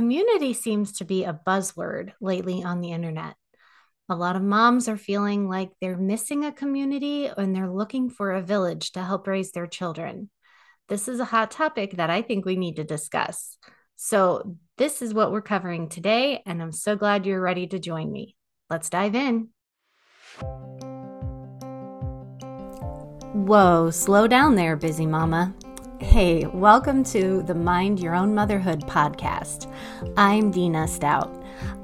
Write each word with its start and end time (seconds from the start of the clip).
Community 0.00 0.54
seems 0.54 0.92
to 0.92 1.04
be 1.04 1.24
a 1.24 1.38
buzzword 1.46 2.12
lately 2.22 2.64
on 2.64 2.80
the 2.80 2.90
internet. 2.90 3.34
A 4.08 4.16
lot 4.16 4.34
of 4.34 4.40
moms 4.40 4.88
are 4.88 4.96
feeling 4.96 5.46
like 5.46 5.72
they're 5.78 5.98
missing 5.98 6.42
a 6.42 6.52
community 6.52 7.26
and 7.26 7.54
they're 7.54 7.68
looking 7.68 8.08
for 8.08 8.32
a 8.32 8.40
village 8.40 8.92
to 8.92 9.02
help 9.02 9.26
raise 9.26 9.52
their 9.52 9.66
children. 9.66 10.30
This 10.88 11.06
is 11.06 11.20
a 11.20 11.26
hot 11.26 11.50
topic 11.50 11.98
that 11.98 12.08
I 12.08 12.22
think 12.22 12.46
we 12.46 12.56
need 12.56 12.76
to 12.76 12.82
discuss. 12.82 13.58
So, 13.96 14.56
this 14.78 15.02
is 15.02 15.12
what 15.12 15.32
we're 15.32 15.42
covering 15.42 15.90
today, 15.90 16.42
and 16.46 16.62
I'm 16.62 16.72
so 16.72 16.96
glad 16.96 17.26
you're 17.26 17.38
ready 17.38 17.66
to 17.66 17.78
join 17.78 18.10
me. 18.10 18.36
Let's 18.70 18.88
dive 18.88 19.14
in. 19.14 19.50
Whoa, 23.34 23.90
slow 23.90 24.26
down 24.26 24.54
there, 24.54 24.76
busy 24.76 25.04
mama. 25.04 25.54
Hey, 26.00 26.46
welcome 26.46 27.04
to 27.04 27.42
the 27.42 27.54
Mind 27.54 28.00
Your 28.00 28.14
Own 28.14 28.34
Motherhood 28.34 28.80
podcast. 28.86 29.70
I'm 30.16 30.50
Dina 30.50 30.88
Stout. 30.88 31.30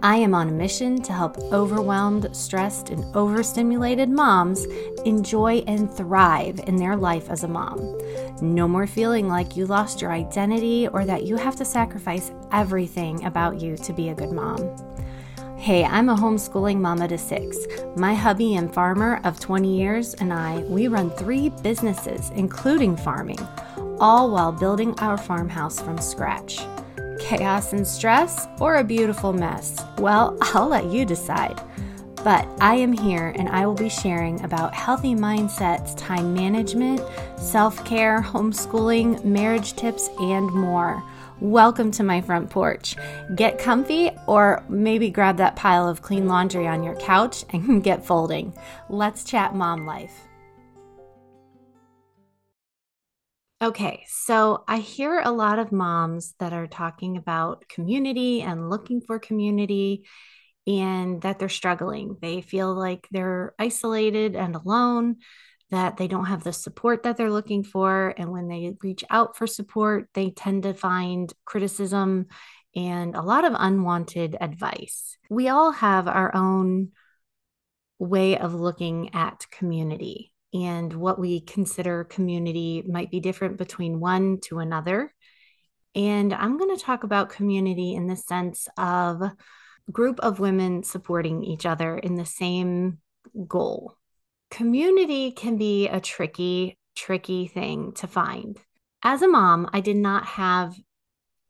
I 0.02 0.16
am 0.16 0.34
on 0.34 0.48
a 0.48 0.52
mission 0.52 1.02
to 1.02 1.12
help 1.12 1.36
overwhelmed, 1.52 2.34
stressed, 2.34 2.88
and 2.88 3.04
overstimulated 3.14 4.08
moms 4.08 4.64
enjoy 5.04 5.58
and 5.66 5.92
thrive 5.92 6.58
in 6.66 6.76
their 6.76 6.96
life 6.96 7.28
as 7.28 7.44
a 7.44 7.48
mom. 7.48 7.98
No 8.40 8.66
more 8.66 8.86
feeling 8.86 9.28
like 9.28 9.54
you 9.54 9.66
lost 9.66 10.00
your 10.00 10.12
identity 10.12 10.88
or 10.88 11.04
that 11.04 11.24
you 11.24 11.36
have 11.36 11.56
to 11.56 11.66
sacrifice 11.66 12.32
everything 12.52 13.22
about 13.26 13.60
you 13.60 13.76
to 13.76 13.92
be 13.92 14.08
a 14.08 14.14
good 14.14 14.32
mom. 14.32 14.76
Hey, 15.58 15.84
I'm 15.84 16.08
a 16.08 16.16
homeschooling 16.16 16.80
mama 16.80 17.06
to 17.08 17.18
six. 17.18 17.58
My 17.96 18.14
hubby 18.14 18.56
and 18.56 18.72
farmer 18.72 19.20
of 19.24 19.40
20 19.40 19.76
years 19.76 20.14
and 20.14 20.32
I, 20.32 20.60
we 20.60 20.88
run 20.88 21.10
three 21.10 21.50
businesses, 21.50 22.30
including 22.34 22.96
farming 22.96 23.46
all 24.00 24.30
while 24.30 24.52
building 24.52 24.98
our 24.98 25.16
farmhouse 25.16 25.80
from 25.80 25.98
scratch. 25.98 26.60
Chaos 27.18 27.72
and 27.72 27.86
stress, 27.86 28.46
or 28.60 28.76
a 28.76 28.84
beautiful 28.84 29.32
mess? 29.32 29.82
Well, 29.98 30.36
I'll 30.42 30.68
let 30.68 30.86
you 30.86 31.04
decide. 31.04 31.60
But 32.22 32.48
I 32.60 32.74
am 32.74 32.92
here 32.92 33.32
and 33.36 33.48
I 33.48 33.66
will 33.66 33.74
be 33.74 33.88
sharing 33.88 34.42
about 34.44 34.74
healthy 34.74 35.14
mindsets, 35.14 35.96
time 35.96 36.34
management, 36.34 37.00
self 37.38 37.84
care, 37.84 38.20
homeschooling, 38.20 39.24
marriage 39.24 39.74
tips, 39.74 40.10
and 40.18 40.50
more. 40.52 41.02
Welcome 41.40 41.90
to 41.92 42.02
my 42.02 42.20
front 42.20 42.50
porch. 42.50 42.96
Get 43.34 43.58
comfy 43.58 44.10
or 44.26 44.64
maybe 44.68 45.10
grab 45.10 45.36
that 45.36 45.54
pile 45.54 45.88
of 45.88 46.02
clean 46.02 46.26
laundry 46.26 46.66
on 46.66 46.82
your 46.82 46.96
couch 46.96 47.44
and 47.50 47.84
get 47.84 48.04
folding. 48.04 48.52
Let's 48.88 49.22
chat 49.22 49.54
mom 49.54 49.86
life. 49.86 50.26
Okay, 53.62 54.04
so 54.06 54.64
I 54.68 54.78
hear 54.78 55.18
a 55.18 55.32
lot 55.32 55.58
of 55.58 55.72
moms 55.72 56.34
that 56.40 56.52
are 56.52 56.66
talking 56.66 57.16
about 57.16 57.66
community 57.70 58.42
and 58.42 58.68
looking 58.68 59.00
for 59.00 59.18
community 59.18 60.04
and 60.66 61.22
that 61.22 61.38
they're 61.38 61.48
struggling. 61.48 62.18
They 62.20 62.42
feel 62.42 62.74
like 62.74 63.08
they're 63.10 63.54
isolated 63.58 64.36
and 64.36 64.54
alone, 64.54 65.16
that 65.70 65.96
they 65.96 66.06
don't 66.06 66.26
have 66.26 66.44
the 66.44 66.52
support 66.52 67.04
that 67.04 67.16
they're 67.16 67.30
looking 67.30 67.64
for. 67.64 68.12
And 68.18 68.30
when 68.30 68.46
they 68.46 68.74
reach 68.82 69.04
out 69.08 69.38
for 69.38 69.46
support, 69.46 70.10
they 70.12 70.30
tend 70.32 70.64
to 70.64 70.74
find 70.74 71.32
criticism 71.46 72.26
and 72.74 73.16
a 73.16 73.22
lot 73.22 73.46
of 73.46 73.54
unwanted 73.56 74.36
advice. 74.38 75.16
We 75.30 75.48
all 75.48 75.70
have 75.72 76.08
our 76.08 76.34
own 76.36 76.90
way 77.98 78.36
of 78.36 78.52
looking 78.52 79.14
at 79.14 79.46
community 79.50 80.30
and 80.52 80.92
what 80.92 81.18
we 81.18 81.40
consider 81.40 82.04
community 82.04 82.82
might 82.86 83.10
be 83.10 83.20
different 83.20 83.56
between 83.58 84.00
one 84.00 84.38
to 84.42 84.58
another. 84.58 85.12
And 85.94 86.32
I'm 86.32 86.58
going 86.58 86.76
to 86.76 86.82
talk 86.82 87.04
about 87.04 87.30
community 87.30 87.94
in 87.94 88.06
the 88.06 88.16
sense 88.16 88.68
of 88.76 89.22
group 89.90 90.20
of 90.20 90.40
women 90.40 90.82
supporting 90.82 91.44
each 91.44 91.64
other 91.64 91.96
in 91.96 92.16
the 92.16 92.26
same 92.26 92.98
goal. 93.46 93.96
Community 94.50 95.32
can 95.32 95.56
be 95.56 95.88
a 95.88 96.00
tricky, 96.00 96.78
tricky 96.94 97.46
thing 97.46 97.92
to 97.92 98.06
find. 98.06 98.58
As 99.02 99.22
a 99.22 99.28
mom, 99.28 99.68
I 99.72 99.80
did 99.80 99.96
not 99.96 100.26
have 100.26 100.74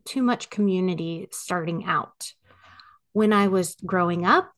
too 0.05 0.23
much 0.23 0.51
community 0.51 1.29
starting 1.33 1.85
out. 1.85 2.33
When 3.13 3.33
I 3.33 3.49
was 3.49 3.77
growing 3.85 4.25
up, 4.25 4.53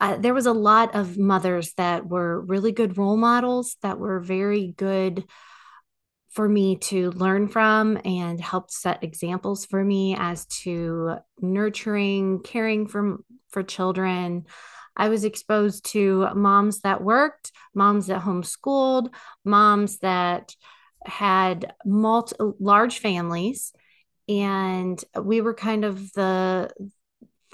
uh, 0.00 0.16
there 0.16 0.34
was 0.34 0.46
a 0.46 0.52
lot 0.52 0.94
of 0.94 1.18
mothers 1.18 1.72
that 1.76 2.06
were 2.06 2.40
really 2.40 2.72
good 2.72 2.98
role 2.98 3.16
models 3.16 3.76
that 3.82 3.98
were 3.98 4.20
very 4.20 4.68
good 4.76 5.24
for 6.30 6.48
me 6.48 6.76
to 6.76 7.12
learn 7.12 7.46
from 7.46 7.98
and 8.04 8.40
helped 8.40 8.72
set 8.72 9.04
examples 9.04 9.64
for 9.64 9.82
me 9.84 10.16
as 10.18 10.46
to 10.46 11.16
nurturing 11.40 12.40
caring 12.40 12.88
for 12.88 13.18
for 13.50 13.62
children. 13.62 14.44
I 14.96 15.08
was 15.08 15.24
exposed 15.24 15.86
to 15.92 16.28
moms 16.34 16.80
that 16.80 17.02
worked 17.02 17.52
moms 17.72 18.08
that 18.08 18.22
homeschooled 18.22 19.14
moms 19.44 19.98
that 19.98 20.54
had 21.06 21.72
multi 21.84 22.34
large 22.58 22.98
families 22.98 23.72
and 24.28 25.02
we 25.20 25.40
were 25.40 25.54
kind 25.54 25.84
of 25.84 26.12
the 26.14 26.70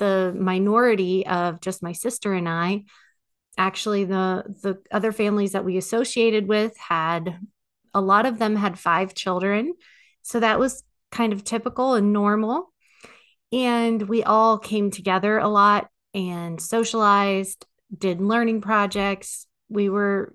the 0.01 0.35
minority 0.37 1.25
of 1.25 1.61
just 1.61 1.83
my 1.83 1.93
sister 1.93 2.33
and 2.33 2.49
I. 2.49 2.85
Actually, 3.57 4.05
the 4.05 4.43
the 4.63 4.79
other 4.91 5.13
families 5.13 5.53
that 5.53 5.65
we 5.65 5.77
associated 5.77 6.49
with 6.49 6.77
had 6.77 7.39
a 7.95 8.01
lot 8.01 8.27
of 8.27 8.39
them 8.39 8.57
had 8.57 8.79
five 8.79 9.15
children. 9.15 9.75
So 10.23 10.41
that 10.41 10.59
was 10.59 10.83
kind 11.13 11.33
of 11.33 11.45
typical 11.45 11.95
and 11.95 12.13
normal. 12.13 12.73
And 13.53 14.03
we 14.03 14.23
all 14.23 14.59
came 14.59 14.91
together 14.91 15.39
a 15.39 15.49
lot 15.49 15.89
and 16.15 16.61
socialized, 16.61 17.67
did 17.97 18.21
learning 18.21 18.61
projects. 18.61 19.47
We 19.69 19.89
were 19.89 20.35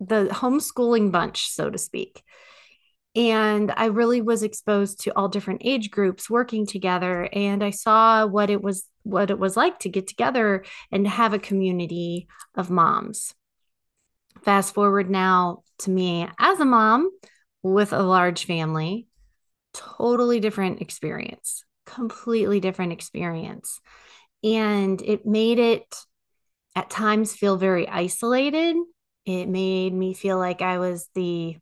the 0.00 0.28
homeschooling 0.30 1.10
bunch, 1.10 1.48
so 1.48 1.70
to 1.70 1.78
speak. 1.78 2.22
And 3.14 3.72
I 3.76 3.86
really 3.86 4.22
was 4.22 4.42
exposed 4.42 5.02
to 5.02 5.10
all 5.14 5.28
different 5.28 5.62
age 5.64 5.90
groups 5.90 6.30
working 6.30 6.66
together. 6.66 7.28
And 7.32 7.62
I 7.62 7.70
saw 7.70 8.26
what 8.26 8.48
it 8.48 8.62
was 8.62 8.84
what 9.02 9.30
it 9.30 9.38
was 9.38 9.56
like 9.56 9.80
to 9.80 9.88
get 9.88 10.06
together 10.06 10.64
and 10.90 11.06
have 11.06 11.34
a 11.34 11.38
community 11.38 12.28
of 12.54 12.70
moms. 12.70 13.34
Fast 14.42 14.74
forward 14.74 15.10
now 15.10 15.62
to 15.80 15.90
me 15.90 16.28
as 16.38 16.60
a 16.60 16.64
mom 16.64 17.10
with 17.62 17.92
a 17.92 18.02
large 18.02 18.44
family, 18.44 19.06
totally 19.74 20.40
different 20.40 20.80
experience, 20.80 21.64
completely 21.84 22.60
different 22.60 22.92
experience. 22.92 23.80
And 24.42 25.00
it 25.02 25.26
made 25.26 25.58
it 25.58 25.94
at 26.74 26.90
times 26.90 27.34
feel 27.34 27.56
very 27.56 27.88
isolated. 27.88 28.76
It 29.24 29.48
made 29.48 29.92
me 29.92 30.14
feel 30.14 30.38
like 30.38 30.62
I 30.62 30.78
was 30.78 31.08
the 31.14 31.56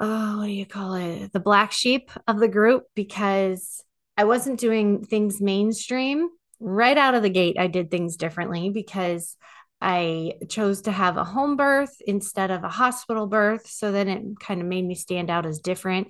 oh, 0.00 0.38
what 0.38 0.46
do 0.46 0.52
you 0.52 0.66
call 0.66 0.94
it? 0.94 1.32
The 1.32 1.40
black 1.40 1.72
sheep 1.72 2.10
of 2.26 2.40
the 2.40 2.48
group 2.48 2.84
because 2.94 3.84
I 4.16 4.24
wasn't 4.24 4.58
doing 4.58 5.04
things 5.04 5.40
mainstream. 5.40 6.28
Right 6.58 6.98
out 6.98 7.14
of 7.14 7.22
the 7.22 7.30
gate, 7.30 7.56
I 7.58 7.68
did 7.68 7.90
things 7.90 8.16
differently 8.16 8.70
because 8.70 9.36
I 9.80 10.34
chose 10.48 10.82
to 10.82 10.92
have 10.92 11.16
a 11.16 11.24
home 11.24 11.56
birth 11.56 11.94
instead 12.06 12.50
of 12.50 12.64
a 12.64 12.68
hospital 12.68 13.26
birth. 13.26 13.66
So 13.66 13.92
then 13.92 14.08
it 14.08 14.40
kind 14.40 14.60
of 14.60 14.66
made 14.66 14.84
me 14.84 14.94
stand 14.94 15.30
out 15.30 15.46
as 15.46 15.60
different. 15.60 16.08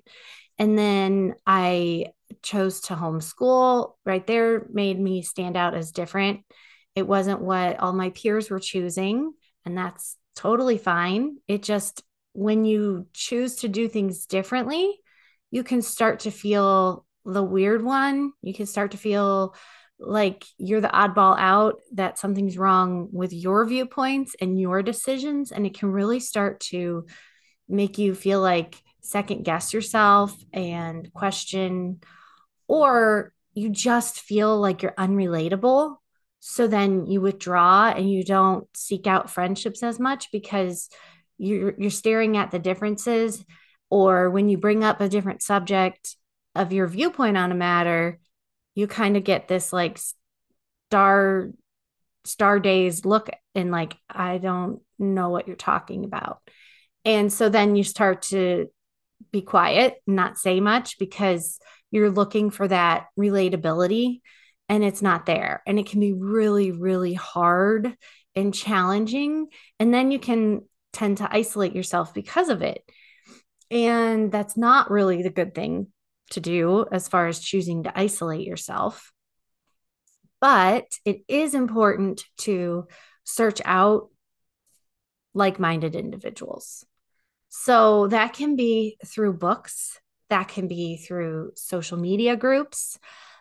And 0.58 0.76
then 0.76 1.34
I 1.46 2.06
chose 2.42 2.80
to 2.82 2.94
homeschool. 2.94 3.94
Right 4.04 4.26
there 4.26 4.66
made 4.72 4.98
me 4.98 5.22
stand 5.22 5.56
out 5.56 5.74
as 5.74 5.92
different. 5.92 6.40
It 6.94 7.06
wasn't 7.06 7.40
what 7.40 7.78
all 7.78 7.92
my 7.92 8.10
peers 8.10 8.50
were 8.50 8.58
choosing. 8.58 9.32
And 9.64 9.76
that's 9.78 10.16
totally 10.34 10.78
fine. 10.78 11.36
It 11.46 11.62
just, 11.62 12.02
when 12.32 12.64
you 12.64 13.06
choose 13.12 13.56
to 13.56 13.68
do 13.68 13.88
things 13.88 14.26
differently, 14.26 15.00
you 15.50 15.64
can 15.64 15.82
start 15.82 16.20
to 16.20 16.30
feel 16.30 17.04
the 17.24 17.42
weird 17.42 17.82
one, 17.82 18.32
you 18.42 18.54
can 18.54 18.66
start 18.66 18.92
to 18.92 18.96
feel 18.96 19.54
like 19.98 20.44
you're 20.56 20.80
the 20.80 20.88
oddball 20.88 21.36
out, 21.38 21.80
that 21.92 22.18
something's 22.18 22.56
wrong 22.56 23.09
with 23.12 23.32
your 23.32 23.66
viewpoints 23.66 24.34
and 24.41 24.59
your 24.59 24.82
decisions. 24.82 25.53
And 25.53 25.66
it 25.66 25.78
can 25.78 25.92
really 25.92 26.21
start 26.21 26.60
to 26.71 27.04
make 27.68 27.98
you 27.98 28.15
feel 28.15 28.41
like 28.41 28.82
second 29.03 29.44
guess 29.44 29.74
yourself 29.74 30.34
and 30.53 31.12
question, 31.12 32.00
or 32.66 33.32
you 33.53 33.68
just 33.68 34.21
feel 34.21 34.59
like 34.59 34.82
you're 34.82 34.92
unrelatable. 34.92 35.97
So 36.41 36.66
then 36.66 37.06
you 37.06 37.21
withdraw 37.21 37.91
and 37.91 38.10
you 38.10 38.24
don't 38.24 38.66
seek 38.74 39.06
out 39.06 39.30
friendships 39.30 39.82
as 39.82 40.00
much 40.00 40.32
because 40.32 40.88
you're, 41.41 41.75
you're 41.78 41.91
staring 41.91 42.37
at 42.37 42.51
the 42.51 42.59
differences. 42.59 43.45
Or 43.89 44.31
when 44.31 44.48
you 44.48 44.57
bring 44.57 44.84
up 44.84 45.01
a 45.01 45.09
different 45.09 45.42
subject, 45.42 46.16
of 46.54 46.72
your 46.72 46.87
viewpoint 46.87 47.37
on 47.37 47.53
a 47.53 47.57
matter, 47.57 48.19
you 48.75 48.87
kind 48.87 49.16
of 49.16 49.25
get 49.25 49.48
this 49.48 49.72
like 49.72 49.98
star 50.89 51.51
star 52.25 52.60
days 52.60 53.04
look 53.04 53.31
and 53.54 53.71
like 53.71 53.97
I 54.09 54.39
don't 54.39 54.81
know 54.98 55.31
what 55.31 55.47
you're 55.47 55.57
talking 55.57 56.04
about. 56.04 56.41
And 57.04 57.33
so 57.33 57.48
then 57.48 57.77
you 57.77 57.84
start 57.84 58.22
to 58.22 58.69
be 59.33 59.42
quiet, 59.42 59.97
not 60.07 60.39
say 60.39 60.60
much 60.60 60.98
because 60.98 61.59
you're 61.91 62.10
looking 62.10 62.51
for 62.51 62.69
that 62.69 63.07
relatability 63.19 64.21
and 64.69 64.84
it's 64.84 65.03
not 65.03 65.27
there. 65.27 65.63
And 65.66 65.78
it 65.78 65.87
can 65.87 66.01
be 66.01 66.13
really, 66.13 66.72
really 66.72 67.15
hard 67.15 67.97
and 68.37 68.54
challenging. 68.54 69.48
And 69.78 69.92
then 69.92 70.10
you 70.10 70.19
can 70.19 70.63
tend 70.92 71.19
to 71.19 71.28
isolate 71.31 71.75
yourself 71.75 72.15
because 72.15 72.48
of 72.48 72.63
it. 72.63 72.83
And 73.71 74.33
that's 74.33 74.57
not 74.57 74.91
really 74.91 75.22
the 75.22 75.31
good 75.31 75.54
thing 75.54 75.89
to 76.31 76.41
do 76.41 76.87
as 76.91 77.09
far 77.09 77.27
as 77.27 77.41
choosing 77.41 77.84
to 77.84 77.98
isolate 77.98 78.47
yourself. 78.47 79.13
But 80.41 80.87
it 81.04 81.22
is 81.28 81.54
important 81.54 82.25
to 82.39 82.87
search 83.25 83.60
out 83.65 84.09
like 85.34 85.60
minded 85.60 85.95
individuals. 85.95 86.84
So 87.51 88.09
that 88.09 88.33
can 88.33 88.57
be 88.57 88.97
through 89.04 89.34
books, 89.34 89.98
that 90.28 90.48
can 90.48 90.69
be 90.69 90.97
through 90.97 91.53
social 91.57 91.98
media 91.98 92.37
groups, 92.37 92.98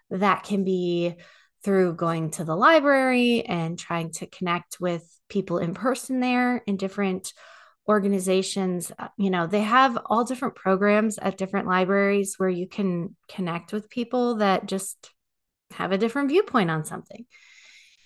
that 0.09 0.43
can 0.43 0.63
be 0.63 1.15
through 1.63 1.95
going 1.95 2.31
to 2.31 2.43
the 2.43 2.55
library 2.55 3.43
and 3.45 3.77
trying 3.77 4.11
to 4.13 4.25
connect 4.25 4.79
with 4.79 5.18
people 5.29 5.57
in 5.57 5.73
person 5.73 6.19
there 6.19 6.57
in 6.67 6.77
different 6.77 7.33
organizations 7.87 8.91
uh, 8.99 9.07
you 9.17 9.29
know 9.29 9.47
they 9.47 9.61
have 9.61 9.97
all 10.05 10.23
different 10.23 10.55
programs 10.55 11.17
at 11.17 11.37
different 11.37 11.67
libraries 11.67 12.35
where 12.37 12.49
you 12.49 12.67
can 12.67 13.15
connect 13.27 13.73
with 13.73 13.89
people 13.89 14.35
that 14.35 14.65
just 14.65 15.11
have 15.71 15.91
a 15.91 15.97
different 15.97 16.29
viewpoint 16.29 16.69
on 16.69 16.85
something 16.85 17.25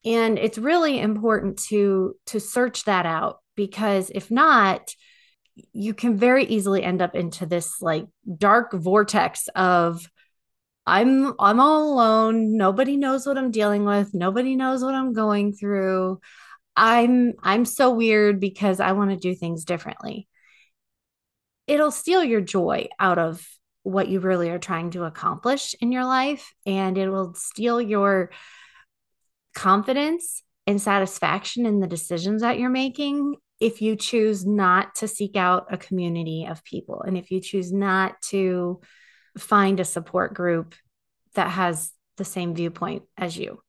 and 0.05 0.37
it's 0.37 0.57
really 0.57 0.99
important 0.99 1.57
to 1.57 2.15
to 2.25 2.39
search 2.39 2.85
that 2.85 3.05
out 3.05 3.39
because 3.55 4.09
if 4.13 4.31
not 4.31 4.93
you 5.71 5.93
can 5.93 6.17
very 6.17 6.45
easily 6.45 6.83
end 6.83 7.01
up 7.01 7.15
into 7.15 7.45
this 7.45 7.81
like 7.81 8.05
dark 8.37 8.73
vortex 8.73 9.47
of 9.55 10.07
I'm 10.85 11.33
I'm 11.39 11.59
all 11.59 11.93
alone. 11.93 12.57
Nobody 12.57 12.97
knows 12.97 13.25
what 13.25 13.37
I'm 13.37 13.51
dealing 13.51 13.85
with. 13.85 14.13
Nobody 14.13 14.55
knows 14.55 14.83
what 14.83 14.93
I'm 14.93 15.13
going 15.13 15.53
through. 15.53 16.19
I'm 16.75 17.33
I'm 17.41 17.65
so 17.65 17.91
weird 17.91 18.39
because 18.39 18.79
I 18.79 18.93
want 18.93 19.11
to 19.11 19.17
do 19.17 19.35
things 19.35 19.65
differently. 19.65 20.27
It'll 21.67 21.91
steal 21.91 22.23
your 22.23 22.41
joy 22.41 22.89
out 22.99 23.19
of 23.19 23.45
what 23.83 24.07
you 24.07 24.19
really 24.19 24.49
are 24.49 24.59
trying 24.59 24.91
to 24.91 25.03
accomplish 25.03 25.75
in 25.81 25.91
your 25.91 26.05
life 26.05 26.53
and 26.65 26.97
it 26.97 27.09
will 27.09 27.33
steal 27.35 27.81
your 27.81 28.31
confidence 29.53 30.41
and 30.65 30.81
satisfaction 30.81 31.65
in 31.65 31.79
the 31.79 31.87
decisions 31.87 32.41
that 32.41 32.57
you're 32.57 32.69
making 32.69 33.35
if 33.59 33.81
you 33.81 33.95
choose 33.95 34.45
not 34.45 34.95
to 34.95 35.07
seek 35.07 35.35
out 35.35 35.67
a 35.71 35.77
community 35.77 36.47
of 36.49 36.63
people 36.63 37.01
and 37.01 37.17
if 37.17 37.29
you 37.29 37.41
choose 37.41 37.71
not 37.71 38.21
to 38.21 38.79
find 39.37 39.79
a 39.79 39.85
support 39.85 40.33
group 40.33 40.75
that 41.35 41.49
has 41.49 41.91
the 42.17 42.25
same 42.25 42.55
viewpoint 42.55 43.03
as 43.17 43.37
you. 43.37 43.59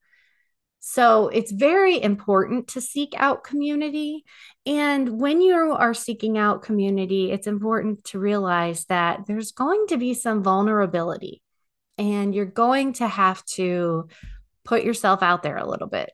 So 0.87 1.29
it's 1.29 1.51
very 1.51 2.01
important 2.01 2.69
to 2.69 2.81
seek 2.83 3.15
out 3.17 3.43
community. 3.43 4.23
And 4.67 5.19
when 5.19 5.41
you 5.41 5.55
are 5.73 5.95
seeking 5.95 6.37
out 6.37 6.61
community, 6.61 7.33
it's 7.33 7.47
important 7.47 8.05
to 8.05 8.19
realize 8.19 8.85
that 8.91 9.21
there's 9.27 9.53
going 9.53 9.87
to 9.89 9.97
be 9.97 10.13
some 10.13 10.43
vulnerability 10.43 11.41
and 11.97 12.35
you're 12.35 12.45
going 12.45 12.93
to 12.95 13.09
have 13.09 13.43
to 13.55 14.09
put 14.63 14.85
yourself 14.85 15.23
out 15.23 15.43
there 15.43 15.57
a 15.57 15.67
little 15.67 15.89
bit. 15.89 16.13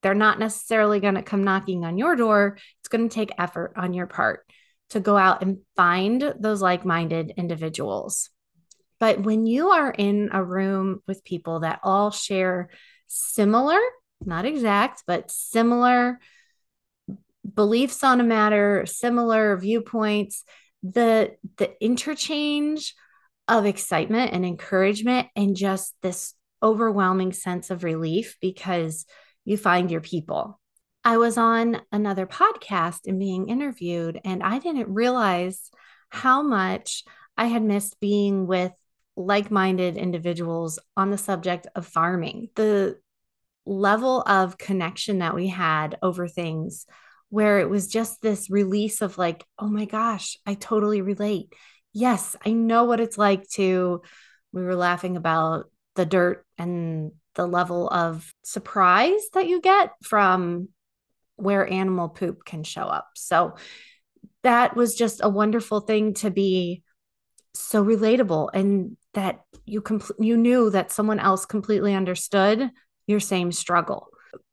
They're 0.00 0.14
not 0.14 0.38
necessarily 0.38 1.00
going 1.00 1.16
to 1.16 1.22
come 1.22 1.44
knocking 1.44 1.84
on 1.84 1.98
your 1.98 2.16
door. 2.16 2.56
It's 2.80 2.88
going 2.88 3.06
to 3.06 3.14
take 3.14 3.32
effort 3.36 3.74
on 3.76 3.92
your 3.92 4.06
part 4.06 4.50
to 4.90 5.00
go 5.00 5.18
out 5.18 5.42
and 5.42 5.58
find 5.76 6.34
those 6.40 6.62
like 6.62 6.86
minded 6.86 7.34
individuals. 7.36 8.30
But 8.98 9.20
when 9.20 9.44
you 9.44 9.68
are 9.68 9.90
in 9.90 10.30
a 10.32 10.42
room 10.42 11.02
with 11.06 11.22
people 11.22 11.60
that 11.60 11.80
all 11.82 12.10
share 12.10 12.70
similar, 13.10 13.80
not 14.24 14.44
exact, 14.44 15.02
but 15.06 15.30
similar 15.30 16.18
beliefs 17.54 18.04
on 18.04 18.20
a 18.20 18.24
matter, 18.24 18.86
similar 18.86 19.56
viewpoints, 19.56 20.44
the 20.82 21.36
the 21.56 21.72
interchange 21.84 22.94
of 23.48 23.66
excitement 23.66 24.32
and 24.32 24.46
encouragement 24.46 25.28
and 25.34 25.56
just 25.56 25.94
this 26.02 26.34
overwhelming 26.62 27.32
sense 27.32 27.70
of 27.70 27.84
relief 27.84 28.36
because 28.40 29.06
you 29.44 29.56
find 29.56 29.90
your 29.90 30.00
people. 30.00 30.60
I 31.04 31.16
was 31.16 31.36
on 31.38 31.80
another 31.90 32.26
podcast 32.26 33.00
and 33.06 33.18
being 33.18 33.48
interviewed, 33.48 34.20
and 34.24 34.42
I 34.42 34.58
didn't 34.58 34.92
realize 34.92 35.70
how 36.10 36.42
much 36.42 37.04
I 37.36 37.46
had 37.46 37.62
missed 37.62 37.98
being 38.00 38.46
with 38.46 38.72
like 39.16 39.50
minded 39.50 39.96
individuals 39.96 40.78
on 40.96 41.10
the 41.10 41.18
subject 41.18 41.66
of 41.74 41.86
farming. 41.86 42.48
The 42.54 42.98
level 43.66 44.22
of 44.22 44.58
connection 44.58 45.18
that 45.18 45.34
we 45.34 45.48
had 45.48 45.98
over 46.02 46.26
things 46.26 46.86
where 47.28 47.60
it 47.60 47.70
was 47.70 47.86
just 47.86 48.20
this 48.20 48.50
release 48.50 49.02
of 49.02 49.18
like, 49.18 49.44
oh 49.58 49.68
my 49.68 49.84
gosh, 49.84 50.36
I 50.46 50.54
totally 50.54 51.00
relate. 51.00 51.52
Yes, 51.92 52.34
I 52.44 52.52
know 52.52 52.84
what 52.84 53.00
it's 53.00 53.18
like 53.18 53.48
to. 53.50 54.02
We 54.52 54.62
were 54.62 54.74
laughing 54.74 55.16
about 55.16 55.70
the 55.94 56.06
dirt 56.06 56.44
and 56.58 57.12
the 57.34 57.46
level 57.46 57.88
of 57.88 58.32
surprise 58.42 59.22
that 59.34 59.46
you 59.46 59.60
get 59.60 59.92
from 60.02 60.68
where 61.36 61.70
animal 61.70 62.08
poop 62.08 62.44
can 62.44 62.64
show 62.64 62.82
up. 62.82 63.10
So 63.14 63.54
that 64.42 64.76
was 64.76 64.94
just 64.94 65.20
a 65.22 65.28
wonderful 65.28 65.80
thing 65.80 66.14
to 66.14 66.30
be 66.30 66.82
so 67.54 67.84
relatable 67.84 68.50
and 68.54 68.96
that 69.14 69.40
you 69.64 69.82
compl- 69.82 70.14
you 70.18 70.36
knew 70.36 70.70
that 70.70 70.92
someone 70.92 71.18
else 71.18 71.46
completely 71.46 71.94
understood 71.94 72.70
your 73.06 73.20
same 73.20 73.52
struggle. 73.52 74.08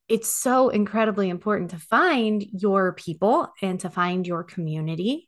It's 0.07 0.30
so 0.30 0.69
incredibly 0.69 1.30
important 1.30 1.71
to 1.71 1.80
find 1.80 2.44
your 2.51 2.94
people 2.94 3.50
and 3.62 3.80
to 3.81 3.89
find 3.89 4.25
your 4.25 4.44
community. 4.44 5.27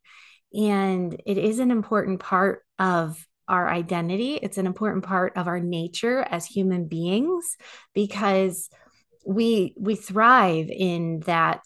And 0.53 1.21
it 1.25 1.37
is 1.37 1.59
an 1.59 1.69
important 1.69 2.21
part 2.21 2.63
of 2.79 3.23
our 3.47 3.67
identity. 3.67 4.35
It's 4.35 4.57
an 4.57 4.65
important 4.65 5.03
part 5.03 5.35
of 5.35 5.47
our 5.47 5.59
nature 5.59 6.21
as 6.21 6.45
human 6.45 6.87
beings 6.87 7.57
because 7.93 8.69
we 9.25 9.75
we 9.77 9.95
thrive 9.95 10.69
in 10.69 11.19
that 11.21 11.61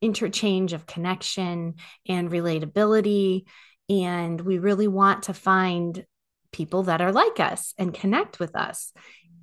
interchange 0.00 0.72
of 0.72 0.86
connection 0.86 1.74
and 2.08 2.30
relatability 2.30 3.44
and 3.88 4.40
we 4.40 4.58
really 4.58 4.88
want 4.88 5.24
to 5.24 5.34
find 5.34 6.04
people 6.54 6.84
that 6.84 7.02
are 7.02 7.12
like 7.12 7.40
us 7.40 7.74
and 7.78 7.92
connect 7.92 8.38
with 8.38 8.54
us. 8.54 8.92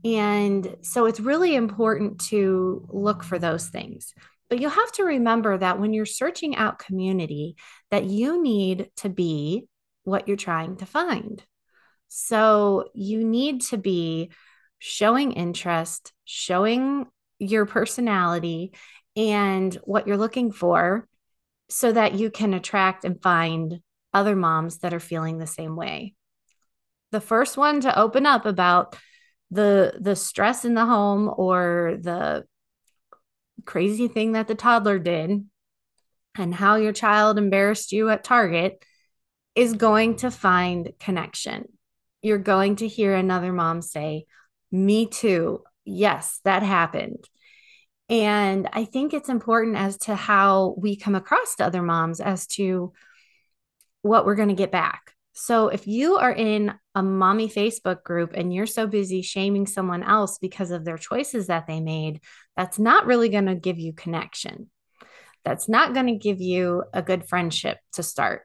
And 0.05 0.77
so 0.81 1.05
it's 1.05 1.19
really 1.19 1.55
important 1.55 2.21
to 2.29 2.87
look 2.89 3.21
for 3.21 3.37
those 3.37 3.67
things. 3.67 4.13
But 4.49 4.59
you'll 4.59 4.71
have 4.71 4.91
to 4.93 5.03
remember 5.03 5.57
that 5.57 5.79
when 5.79 5.93
you're 5.93 6.05
searching 6.05 6.55
out 6.55 6.79
community 6.79 7.57
that 7.91 8.05
you 8.05 8.41
need 8.41 8.89
to 8.97 9.09
be 9.09 9.67
what 10.03 10.27
you're 10.27 10.37
trying 10.37 10.77
to 10.77 10.85
find. 10.85 11.43
So 12.07 12.89
you 12.93 13.23
need 13.25 13.61
to 13.63 13.77
be 13.77 14.31
showing 14.79 15.33
interest, 15.33 16.13
showing 16.23 17.07
your 17.37 17.65
personality 17.65 18.73
and 19.17 19.73
what 19.83 20.07
you're 20.07 20.17
looking 20.17 20.51
for 20.51 21.07
so 21.69 21.91
that 21.91 22.15
you 22.15 22.31
can 22.31 22.53
attract 22.53 23.03
and 23.03 23.21
find 23.21 23.81
other 24.13 24.35
moms 24.35 24.79
that 24.79 24.93
are 24.93 24.99
feeling 24.99 25.37
the 25.37 25.47
same 25.47 25.75
way 25.75 26.15
the 27.11 27.21
first 27.21 27.57
one 27.57 27.81
to 27.81 27.99
open 27.99 28.25
up 28.25 28.45
about 28.45 28.95
the 29.49 29.97
the 29.99 30.15
stress 30.15 30.65
in 30.65 30.73
the 30.73 30.85
home 30.85 31.31
or 31.35 31.97
the 31.99 32.45
crazy 33.65 34.07
thing 34.07 34.31
that 34.31 34.47
the 34.47 34.55
toddler 34.55 34.97
did 34.97 35.45
and 36.37 36.55
how 36.55 36.75
your 36.75 36.93
child 36.93 37.37
embarrassed 37.37 37.91
you 37.91 38.09
at 38.09 38.23
Target 38.23 38.83
is 39.55 39.73
going 39.73 40.15
to 40.17 40.31
find 40.31 40.91
connection. 40.99 41.65
You're 42.21 42.37
going 42.37 42.77
to 42.77 42.87
hear 42.87 43.13
another 43.13 43.51
mom 43.51 43.81
say, 43.81 44.25
Me 44.71 45.05
too. 45.07 45.63
Yes, 45.83 46.39
that 46.45 46.63
happened. 46.63 47.27
And 48.09 48.69
I 48.73 48.85
think 48.85 49.13
it's 49.13 49.29
important 49.29 49.77
as 49.77 49.97
to 49.99 50.15
how 50.15 50.75
we 50.77 50.95
come 50.95 51.15
across 51.15 51.55
to 51.55 51.65
other 51.65 51.81
moms 51.81 52.19
as 52.19 52.45
to 52.47 52.93
what 54.01 54.25
we're 54.25 54.35
going 54.35 54.49
to 54.49 54.53
get 54.53 54.71
back. 54.71 55.10
So 55.33 55.69
if 55.69 55.87
you 55.87 56.17
are 56.17 56.31
in 56.31 56.73
a 56.93 57.01
mommy 57.01 57.47
Facebook 57.47 58.03
group 58.03 58.33
and 58.33 58.53
you're 58.53 58.65
so 58.65 58.85
busy 58.85 59.21
shaming 59.21 59.65
someone 59.65 60.03
else 60.03 60.37
because 60.37 60.71
of 60.71 60.83
their 60.83 60.97
choices 60.97 61.47
that 61.47 61.67
they 61.67 61.79
made, 61.79 62.19
that's 62.57 62.77
not 62.77 63.05
really 63.05 63.29
going 63.29 63.45
to 63.45 63.55
give 63.55 63.79
you 63.79 63.93
connection. 63.93 64.69
That's 65.43 65.69
not 65.69 65.93
going 65.93 66.07
to 66.07 66.15
give 66.15 66.41
you 66.41 66.83
a 66.93 67.01
good 67.01 67.27
friendship 67.27 67.77
to 67.93 68.03
start. 68.03 68.43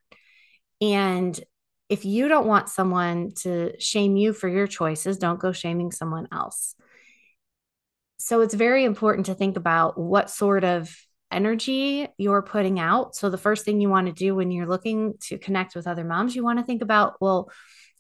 And 0.81 1.39
if 1.89 2.05
you 2.05 2.29
don't 2.29 2.47
want 2.47 2.69
someone 2.69 3.33
to 3.43 3.79
shame 3.81 4.17
you 4.17 4.33
for 4.33 4.49
your 4.49 4.67
choices, 4.67 5.19
don't 5.19 5.41
go 5.41 5.53
shaming 5.53 5.93
someone 5.93 6.29
else. 6.33 6.75
So 8.19 8.41
it's 8.41 8.55
very 8.55 8.85
important 8.85 9.27
to 9.27 9.35
think 9.35 9.57
about 9.57 9.99
what 9.99 10.31
sort 10.31 10.65
of 10.65 10.95
energy 11.37 12.09
you're 12.17 12.43
putting 12.43 12.81
out. 12.81 13.15
So, 13.15 13.29
the 13.29 13.39
first 13.39 13.65
thing 13.65 13.81
you 13.81 13.91
want 13.91 14.07
to 14.07 14.13
do 14.13 14.35
when 14.35 14.51
you're 14.51 14.67
looking 14.67 15.15
to 15.29 15.39
connect 15.39 15.77
with 15.77 15.87
other 15.87 16.05
moms, 16.05 16.35
you 16.35 16.43
want 16.43 16.59
to 16.59 16.65
think 16.65 16.83
about, 16.83 17.15
well, 17.21 17.51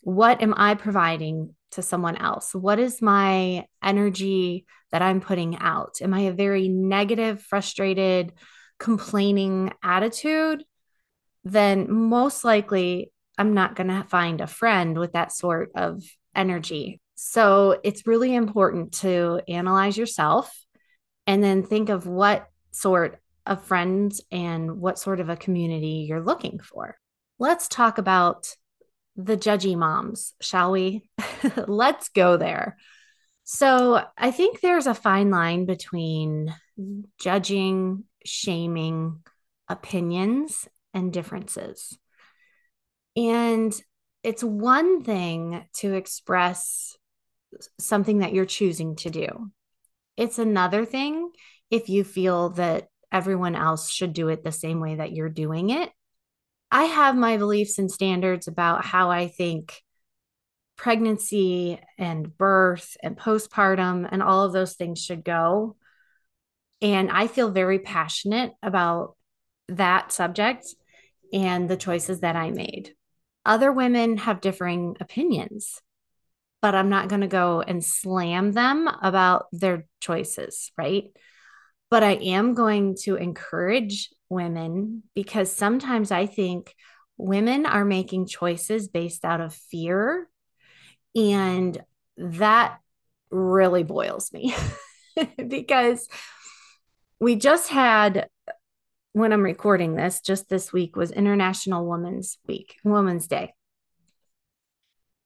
what 0.00 0.43
am 0.43 0.55
I 0.57 0.75
providing 0.75 1.55
to 1.73 1.83
someone 1.83 2.16
else? 2.16 2.55
What 2.55 2.78
is 2.78 3.02
my 3.02 3.66
energy 3.83 4.64
that 4.90 5.02
I'm 5.02 5.21
putting 5.21 5.59
out? 5.59 5.97
Am 6.00 6.14
I 6.14 6.21
a 6.21 6.33
very 6.33 6.69
negative, 6.69 7.43
frustrated, 7.43 8.33
complaining 8.78 9.73
attitude? 9.83 10.64
Then 11.45 11.93
most 11.93 12.45
likely 12.45 13.12
I'm 13.37 13.52
not 13.52 13.76
going 13.76 13.88
to 13.88 14.05
find 14.05 14.40
a 14.40 14.47
friend 14.47 14.99
with 14.99 15.12
that 15.12 15.33
sort 15.33 15.71
of 15.76 16.02
energy. 16.35 17.00
So 17.16 17.81
it's 17.83 18.07
really 18.07 18.35
important 18.35 18.93
to 19.00 19.40
analyze 19.49 19.97
yourself 19.97 20.52
and 21.26 21.43
then 21.43 21.62
think 21.62 21.88
of 21.88 22.07
what 22.07 22.47
sort 22.71 23.19
of 23.47 23.65
friends 23.65 24.21
and 24.31 24.81
what 24.81 24.99
sort 24.99 25.21
of 25.21 25.29
a 25.29 25.37
community 25.37 26.07
you're 26.09 26.23
looking 26.23 26.59
for. 26.59 26.97
Let's 27.38 27.69
talk 27.69 27.99
about 27.99 28.55
the 29.17 29.37
judgy 29.37 29.76
moms, 29.76 30.35
shall 30.41 30.73
we? 30.73 31.09
Let's 31.67 32.09
go 32.09 32.37
there. 32.37 32.76
So, 33.45 34.03
I 34.19 34.33
think 34.33 34.61
there's 34.61 34.88
a 34.88 34.95
fine 34.95 35.31
line 35.31 35.67
between 35.67 36.53
judging, 37.21 38.05
shaming 38.25 39.21
opinions 39.69 40.67
and 40.93 41.12
differences. 41.12 41.97
And 43.17 43.73
it's 44.23 44.43
one 44.43 45.05
thing 45.05 45.65
to 45.76 45.95
express 45.95 46.97
something 47.79 48.19
that 48.19 48.33
you're 48.33 48.45
choosing 48.45 48.97
to 48.97 49.11
do. 49.11 49.50
It's 50.17 50.38
another 50.38 50.85
thing 50.85 51.31
if 51.71 51.88
you 51.88 52.05
feel 52.05 52.50
that 52.50 52.88
everyone 53.13 53.55
else 53.55 53.91
should 53.91 54.13
do 54.13 54.29
it 54.29 54.43
the 54.43 54.53
same 54.53 54.81
way 54.81 54.97
that 54.97 55.13
you're 55.13 55.29
doing 55.29 55.71
it. 55.71 55.91
I 56.71 56.85
have 56.85 57.17
my 57.17 57.37
beliefs 57.37 57.79
and 57.79 57.91
standards 57.91 58.49
about 58.49 58.85
how 58.85 59.11
I 59.11 59.29
think 59.29 59.83
pregnancy 60.77 61.81
and 61.99 62.37
birth 62.37 62.97
and 63.03 63.17
postpartum 63.17 64.09
and 64.11 64.23
all 64.23 64.45
of 64.45 64.53
those 64.53 64.75
things 64.75 65.03
should 65.03 65.25
go. 65.25 65.77
And 66.83 67.11
I 67.11 67.27
feel 67.27 67.51
very 67.51 67.79
passionate 67.79 68.53
about 68.63 69.17
that 69.69 70.13
subject 70.13 70.67
and 71.33 71.69
the 71.69 71.77
choices 71.77 72.21
that 72.21 72.37
I 72.37 72.51
made. 72.51 72.95
Other 73.45 73.73
women 73.73 74.19
have 74.19 74.41
differing 74.41 74.97
opinions, 75.01 75.81
but 76.61 76.75
I'm 76.75 76.89
not 76.89 77.09
going 77.09 77.23
to 77.23 77.27
go 77.29 77.63
and 77.63 77.83
slam 77.83 78.53
them 78.53 78.89
about 79.03 79.47
their 79.53 79.87
choices, 80.01 80.73
right? 80.77 81.05
But 81.90 82.02
I 82.02 82.14
am 82.14 82.55
going 82.55 82.97
to 83.02 83.16
encourage 83.16 84.11
women 84.28 85.05
because 85.14 85.52
sometimes 85.52 86.11
I 86.11 86.26
think 86.26 86.75
women 87.16 87.64
are 87.64 87.85
making 87.85 88.26
choices 88.26 88.88
based 88.88 89.25
out 89.25 89.40
of 89.40 89.55
fear. 89.55 90.28
And 91.14 91.81
that 92.16 92.78
really 93.31 93.85
boils 93.85 94.33
me 94.33 94.55
because 95.49 96.09
we 97.21 97.37
just 97.37 97.69
had 97.69 98.28
when 99.16 99.33
I'm 99.33 99.43
recording 99.43 99.95
this, 99.97 100.21
just 100.21 100.50
this 100.50 100.75
week 100.75 100.95
was 100.95 101.11
International 101.11 101.88
Women's 101.88 102.37
Week, 102.47 102.76
Women's 102.85 103.26
Day. 103.26 103.55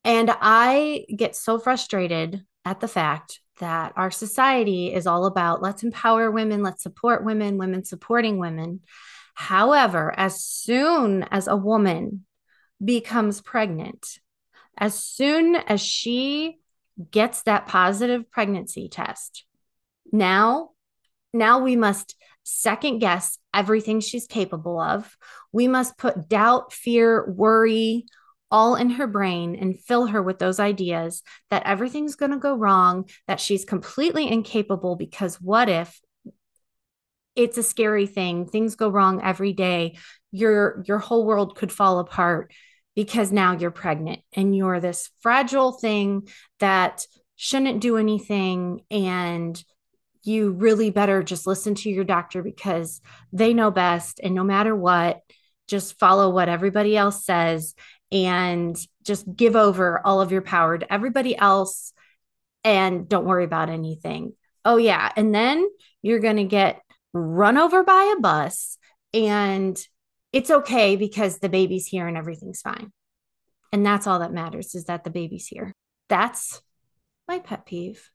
And 0.05 0.33
I 0.39 1.05
get 1.13 1.35
so 1.35 1.59
frustrated 1.59 2.45
at 2.63 2.79
the 2.79 2.87
fact 2.87 3.40
that 3.61 3.93
our 3.95 4.11
society 4.11 4.93
is 4.93 5.07
all 5.07 5.25
about 5.25 5.61
let's 5.61 5.83
empower 5.83 6.29
women, 6.29 6.61
let's 6.61 6.83
support 6.83 7.23
women, 7.23 7.57
women 7.57 7.85
supporting 7.85 8.37
women. 8.37 8.81
However, 9.33 10.13
as 10.17 10.43
soon 10.43 11.23
as 11.23 11.47
a 11.47 11.55
woman 11.55 12.25
becomes 12.83 13.39
pregnant, 13.39 14.19
as 14.77 15.01
soon 15.01 15.55
as 15.55 15.79
she 15.79 16.57
gets 17.11 17.43
that 17.43 17.67
positive 17.67 18.29
pregnancy 18.29 18.89
test, 18.89 19.45
now 20.11 20.71
now 21.33 21.59
we 21.59 21.75
must 21.75 22.15
second 22.43 22.99
guess 22.99 23.37
everything 23.53 23.99
she's 23.99 24.27
capable 24.27 24.79
of. 24.79 25.15
We 25.51 25.67
must 25.67 25.97
put 25.97 26.27
doubt, 26.27 26.73
fear, 26.73 27.25
worry 27.29 28.05
all 28.51 28.75
in 28.75 28.89
her 28.91 29.07
brain 29.07 29.55
and 29.55 29.79
fill 29.79 30.07
her 30.07 30.21
with 30.21 30.39
those 30.39 30.59
ideas 30.59 31.23
that 31.49 31.65
everything's 31.65 32.15
going 32.15 32.31
to 32.31 32.37
go 32.37 32.55
wrong, 32.55 33.09
that 33.27 33.39
she's 33.39 33.65
completely 33.65 34.29
incapable 34.29 34.95
because 34.95 35.39
what 35.41 35.69
if 35.69 35.99
it's 37.35 37.57
a 37.57 37.63
scary 37.63 38.07
thing, 38.07 38.45
things 38.45 38.75
go 38.75 38.89
wrong 38.89 39.21
every 39.23 39.53
day, 39.53 39.97
your 40.31 40.83
your 40.85 40.99
whole 40.99 41.25
world 41.25 41.55
could 41.55 41.71
fall 41.71 41.99
apart 41.99 42.53
because 42.95 43.31
now 43.31 43.53
you're 43.53 43.71
pregnant 43.71 44.21
and 44.33 44.55
you're 44.55 44.79
this 44.79 45.09
fragile 45.21 45.71
thing 45.71 46.27
that 46.59 47.05
shouldn't 47.35 47.81
do 47.81 47.97
anything 47.97 48.81
and 48.91 49.63
you 50.23 50.51
really 50.51 50.91
better 50.91 51.23
just 51.23 51.47
listen 51.47 51.73
to 51.73 51.89
your 51.89 52.03
doctor 52.03 52.43
because 52.43 53.01
they 53.33 53.53
know 53.53 53.71
best. 53.71 54.19
And 54.21 54.35
no 54.35 54.43
matter 54.43 54.75
what, 54.75 55.21
just 55.67 55.97
follow 55.97 56.29
what 56.29 56.49
everybody 56.49 56.95
else 56.95 57.25
says 57.25 57.73
and 58.11 58.77
just 59.03 59.25
give 59.35 59.55
over 59.55 60.05
all 60.05 60.21
of 60.21 60.31
your 60.31 60.41
power 60.41 60.77
to 60.77 60.93
everybody 60.93 61.37
else 61.37 61.93
and 62.63 63.07
don't 63.07 63.25
worry 63.25 63.43
about 63.43 63.69
anything. 63.69 64.33
Oh, 64.65 64.77
yeah. 64.77 65.11
And 65.15 65.33
then 65.33 65.67
you're 66.01 66.19
going 66.19 66.37
to 66.37 66.43
get 66.43 66.81
run 67.13 67.57
over 67.57 67.83
by 67.83 68.13
a 68.17 68.19
bus 68.19 68.77
and 69.13 69.77
it's 70.31 70.51
okay 70.51 70.95
because 70.95 71.39
the 71.39 71.49
baby's 71.49 71.87
here 71.87 72.07
and 72.07 72.17
everything's 72.17 72.61
fine. 72.61 72.91
And 73.73 73.85
that's 73.85 74.07
all 74.07 74.19
that 74.19 74.33
matters 74.33 74.75
is 74.75 74.85
that 74.85 75.03
the 75.03 75.09
baby's 75.09 75.47
here. 75.47 75.73
That's 76.09 76.61
my 77.27 77.39
pet 77.39 77.65
peeve. 77.65 78.09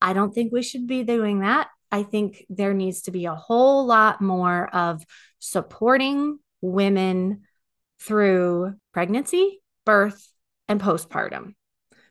I 0.00 0.12
don't 0.12 0.34
think 0.34 0.52
we 0.52 0.62
should 0.62 0.86
be 0.86 1.02
doing 1.02 1.40
that. 1.40 1.68
I 1.90 2.02
think 2.02 2.44
there 2.48 2.74
needs 2.74 3.02
to 3.02 3.10
be 3.10 3.24
a 3.24 3.34
whole 3.34 3.86
lot 3.86 4.20
more 4.20 4.68
of 4.74 5.02
supporting 5.38 6.38
women 6.60 7.42
through 8.00 8.74
pregnancy, 8.92 9.60
birth, 9.84 10.28
and 10.68 10.80
postpartum 10.80 11.54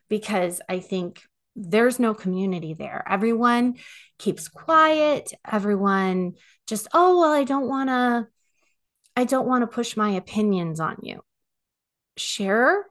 because 0.08 0.60
I 0.68 0.80
think 0.80 1.22
there's 1.54 1.98
no 1.98 2.14
community 2.14 2.74
there. 2.74 3.04
Everyone 3.08 3.76
keeps 4.18 4.48
quiet. 4.48 5.32
Everyone 5.50 6.34
just, 6.66 6.88
oh, 6.92 7.20
well, 7.20 7.32
I 7.32 7.44
don't 7.44 7.68
want 7.68 7.88
to, 7.88 8.28
I 9.16 9.24
don't 9.24 9.48
want 9.48 9.62
to 9.62 9.74
push 9.74 9.96
my 9.96 10.10
opinions 10.10 10.80
on 10.80 10.96
you. 11.02 11.20
Share 12.16 12.84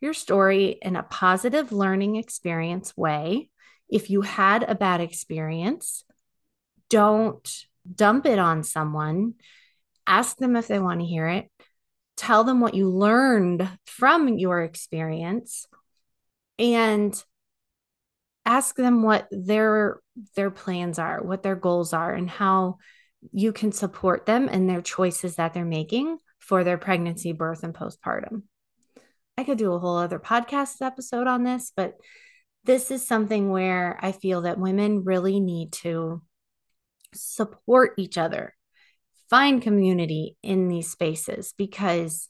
your 0.00 0.14
story 0.14 0.78
in 0.80 0.96
a 0.96 1.02
positive 1.02 1.72
learning 1.72 2.16
experience 2.16 2.96
way 2.96 3.50
if 3.88 4.10
you 4.10 4.22
had 4.22 4.62
a 4.64 4.74
bad 4.74 5.00
experience, 5.00 6.04
don't 6.90 7.48
dump 7.92 8.26
it 8.26 8.38
on 8.38 8.62
someone. 8.62 9.34
Ask 10.06 10.36
them 10.36 10.56
if 10.56 10.68
they 10.68 10.78
want 10.78 11.00
to 11.00 11.06
hear 11.06 11.28
it. 11.28 11.50
Tell 12.16 12.44
them 12.44 12.60
what 12.60 12.74
you 12.74 12.88
learned 12.88 13.68
from 13.86 14.28
your 14.28 14.62
experience 14.62 15.66
and 16.58 17.14
ask 18.46 18.76
them 18.76 19.02
what 19.02 19.26
their 19.30 20.00
their 20.36 20.50
plans 20.50 20.98
are, 20.98 21.22
what 21.22 21.42
their 21.42 21.56
goals 21.56 21.92
are 21.92 22.12
and 22.12 22.30
how 22.30 22.78
you 23.32 23.52
can 23.52 23.72
support 23.72 24.26
them 24.26 24.48
in 24.48 24.66
their 24.66 24.82
choices 24.82 25.36
that 25.36 25.54
they're 25.54 25.64
making 25.64 26.18
for 26.38 26.62
their 26.62 26.78
pregnancy, 26.78 27.32
birth 27.32 27.64
and 27.64 27.74
postpartum. 27.74 28.42
I 29.36 29.44
could 29.44 29.58
do 29.58 29.72
a 29.72 29.78
whole 29.78 29.96
other 29.96 30.18
podcast 30.18 30.82
episode 30.82 31.26
on 31.26 31.42
this, 31.42 31.72
but 31.74 31.94
this 32.64 32.90
is 32.90 33.06
something 33.06 33.50
where 33.50 33.98
I 34.00 34.12
feel 34.12 34.42
that 34.42 34.58
women 34.58 35.04
really 35.04 35.40
need 35.40 35.72
to 35.72 36.22
support 37.14 37.94
each 37.98 38.18
other, 38.18 38.54
find 39.34 39.62
community 39.62 40.36
in 40.44 40.68
these 40.68 40.88
spaces 40.88 41.54
because 41.58 42.28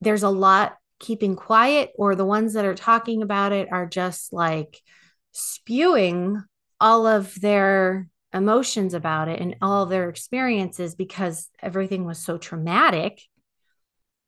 there's 0.00 0.22
a 0.22 0.30
lot 0.30 0.78
keeping 0.98 1.36
quiet, 1.36 1.92
or 1.98 2.14
the 2.14 2.24
ones 2.24 2.54
that 2.54 2.64
are 2.64 2.74
talking 2.74 3.20
about 3.20 3.52
it 3.52 3.68
are 3.70 3.84
just 3.84 4.32
like 4.32 4.80
spewing 5.32 6.42
all 6.80 7.06
of 7.06 7.38
their 7.42 8.08
emotions 8.32 8.94
about 8.94 9.28
it 9.28 9.40
and 9.40 9.56
all 9.60 9.84
their 9.84 10.08
experiences 10.08 10.94
because 10.94 11.50
everything 11.60 12.06
was 12.06 12.18
so 12.18 12.38
traumatic 12.38 13.20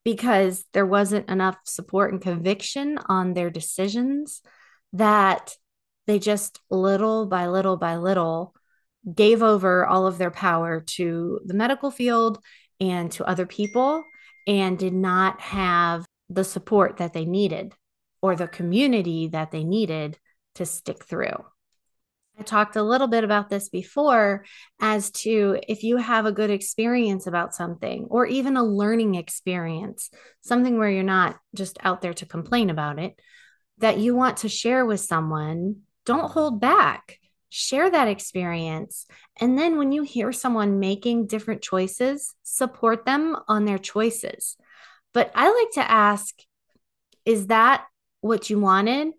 because 0.05 0.63
there 0.75 0.85
wasn't 0.85 1.31
enough 1.31 1.57
support 1.65 2.13
and 2.13 2.21
conviction 2.21 2.99
on 3.07 3.33
their 3.33 3.49
decisions 3.49 4.43
that 4.93 5.57
they 6.07 6.19
just 6.19 6.61
little 6.69 7.25
by 7.25 7.47
little 7.47 7.79
by 7.79 7.97
little 7.97 8.55
gave 9.13 9.43
over 9.43 9.85
all 9.85 10.07
of 10.07 10.19
their 10.19 10.31
power 10.31 10.81
to 10.81 11.41
the 11.45 11.55
medical 11.55 11.91
field 11.91 12.39
and 12.81 13.11
to 13.13 13.25
other 13.25 13.47
people 13.47 14.05
and 14.47 14.79
did 14.79 14.95
not 14.95 15.41
have 15.41 16.07
the 16.29 16.45
support 16.45 16.99
that 16.99 17.13
they 17.13 17.25
needed 17.25 17.75
or 18.23 18.37
the 18.37 18.49
community 18.49 19.29
that 19.29 19.51
they 19.51 19.65
needed 19.65 20.19
to 20.55 20.65
stick 20.65 21.05
through. 21.05 21.45
I 22.39 22.43
talked 22.43 22.75
a 22.75 22.83
little 22.83 23.07
bit 23.07 23.23
about 23.23 23.49
this 23.49 23.69
before 23.69 24.45
as 24.81 25.11
to 25.13 25.61
if 25.69 25.85
you 25.85 25.99
have 25.99 26.27
a 26.27 26.33
good 26.33 26.51
experience 26.51 27.27
about 27.27 27.55
something 27.55 28.09
or 28.11 28.27
even 28.27 28.57
a 28.57 28.65
learning 28.65 29.15
experience, 29.15 30.11
something 30.41 30.77
where 30.79 30.91
you're 30.91 31.05
not 31.05 31.37
just 31.55 31.79
out 31.83 32.03
there 32.03 32.15
to 32.15 32.27
complain 32.27 32.71
about 32.71 32.99
it, 32.99 33.21
that 33.79 33.99
you 33.99 34.17
want 34.17 34.39
to 34.39 34.49
share 34.49 34.85
with 34.85 35.01
someone, 35.01 35.83
don't 36.07 36.31
hold 36.31 36.61
back. 36.61 37.19
Share 37.57 37.89
that 37.89 38.09
experience. 38.09 39.07
And 39.41 39.57
then 39.57 39.79
when 39.79 39.93
you 39.93 40.03
hear 40.03 40.33
someone 40.33 40.81
making 40.81 41.29
different 41.29 41.63
choices, 41.63 42.35
support 42.43 43.07
them 43.07 43.37
on 43.47 43.65
their 43.65 43.79
choices. 43.79 44.57
But 45.13 45.31
I 45.37 45.53
like 45.53 45.71
to 45.75 45.89
ask 45.89 46.35
is 47.25 47.47
that 47.47 47.87
what 48.23 48.51
you 48.51 48.59
wanted? 48.59 49.13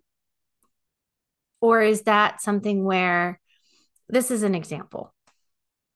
Or 1.62 1.82
is 1.82 2.01
that 2.01 2.42
something 2.42 2.84
where 2.84 3.39
this 4.10 4.30
is 4.32 4.44
an 4.44 4.54
example? 4.54 5.13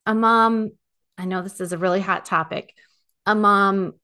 A 0.06 0.16
mom, 0.16 0.72
I 1.18 1.26
know 1.26 1.42
this 1.42 1.60
is 1.60 1.74
a 1.74 1.78
really 1.78 2.00
hot 2.00 2.24
topic, 2.24 2.74
a 3.26 3.36
mom 3.36 3.96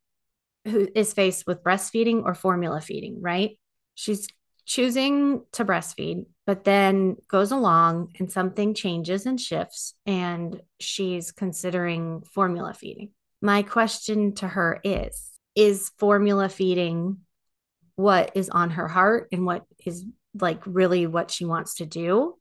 who 0.66 0.90
is 0.94 1.14
faced 1.14 1.48
with 1.48 1.64
breastfeeding 1.64 2.24
or 2.26 2.36
formula 2.36 2.82
feeding, 2.82 3.22
right? 3.22 3.58
She's 3.94 4.28
choosing 4.66 5.44
to 5.54 5.64
breastfeed, 5.64 6.26
but 6.46 6.64
then 6.64 7.18
goes 7.28 7.52
along 7.52 8.14
and 8.20 8.32
something 8.32 8.74
changes 8.74 9.26
and 9.26 9.42
shifts, 9.42 9.96
and 10.06 10.62
she's 10.80 11.32
considering 11.32 12.22
formula 12.32 12.74
feeding. 12.74 13.10
My 13.42 13.64
question 13.64 14.34
to 14.36 14.48
her 14.48 14.80
is 14.84 15.40
Is 15.56 15.92
formula 15.98 16.50
feeding 16.50 17.18
what 17.96 18.32
is 18.36 18.50
on 18.50 18.72
her 18.72 18.88
heart 18.88 19.30
and 19.32 19.46
what 19.46 19.66
is 19.86 20.06
like 20.40 20.62
really 20.66 21.08
what 21.08 21.32
she 21.32 21.46
wants 21.46 21.76
to 21.76 21.86
do? 21.86 22.36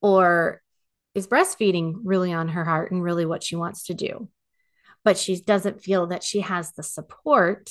Or 0.00 0.60
is 1.14 1.26
breastfeeding 1.26 1.94
really 2.04 2.32
on 2.32 2.48
her 2.48 2.64
heart 2.64 2.92
and 2.92 3.02
really 3.02 3.26
what 3.26 3.42
she 3.42 3.56
wants 3.56 3.84
to 3.84 3.94
do? 3.94 4.28
But 5.02 5.18
she 5.18 5.40
doesn't 5.40 5.82
feel 5.82 6.08
that 6.08 6.22
she 6.22 6.40
has 6.40 6.72
the 6.72 6.82
support. 6.82 7.70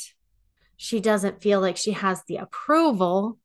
She 0.75 0.99
doesn't 0.99 1.41
feel 1.41 1.61
like 1.61 1.77
she 1.77 1.91
has 1.91 2.23
the 2.27 2.37
approval 2.37 3.39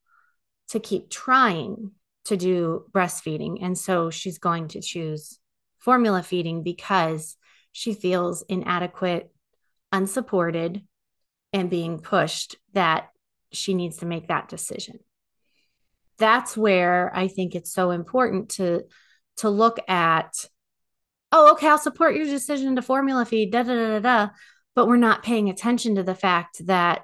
to 0.68 0.80
keep 0.80 1.10
trying 1.10 1.92
to 2.26 2.36
do 2.36 2.84
breastfeeding. 2.92 3.58
And 3.62 3.76
so 3.76 4.10
she's 4.10 4.38
going 4.38 4.68
to 4.68 4.80
choose 4.80 5.38
formula 5.78 6.22
feeding 6.22 6.62
because 6.62 7.36
she 7.72 7.94
feels 7.94 8.42
inadequate, 8.48 9.32
unsupported, 9.92 10.82
and 11.52 11.70
being 11.70 11.98
pushed 11.98 12.56
that 12.74 13.08
she 13.52 13.74
needs 13.74 13.98
to 13.98 14.06
make 14.06 14.28
that 14.28 14.48
decision. 14.48 14.98
That's 16.18 16.56
where 16.56 17.10
I 17.14 17.28
think 17.28 17.54
it's 17.54 17.72
so 17.72 17.90
important 17.90 18.50
to 18.50 18.84
to 19.38 19.48
look 19.48 19.78
at 19.88 20.34
oh 21.30 21.52
okay 21.52 21.68
I'll 21.68 21.78
support 21.78 22.16
your 22.16 22.26
decision 22.26 22.74
to 22.76 22.82
formula 22.82 23.24
feed 23.24 23.52
da 23.52 23.62
da 23.62 23.74
da 23.74 24.00
da 24.00 24.28
but 24.74 24.88
we're 24.88 24.96
not 24.96 25.22
paying 25.22 25.48
attention 25.48 25.94
to 25.94 26.02
the 26.02 26.14
fact 26.14 26.66
that 26.66 27.02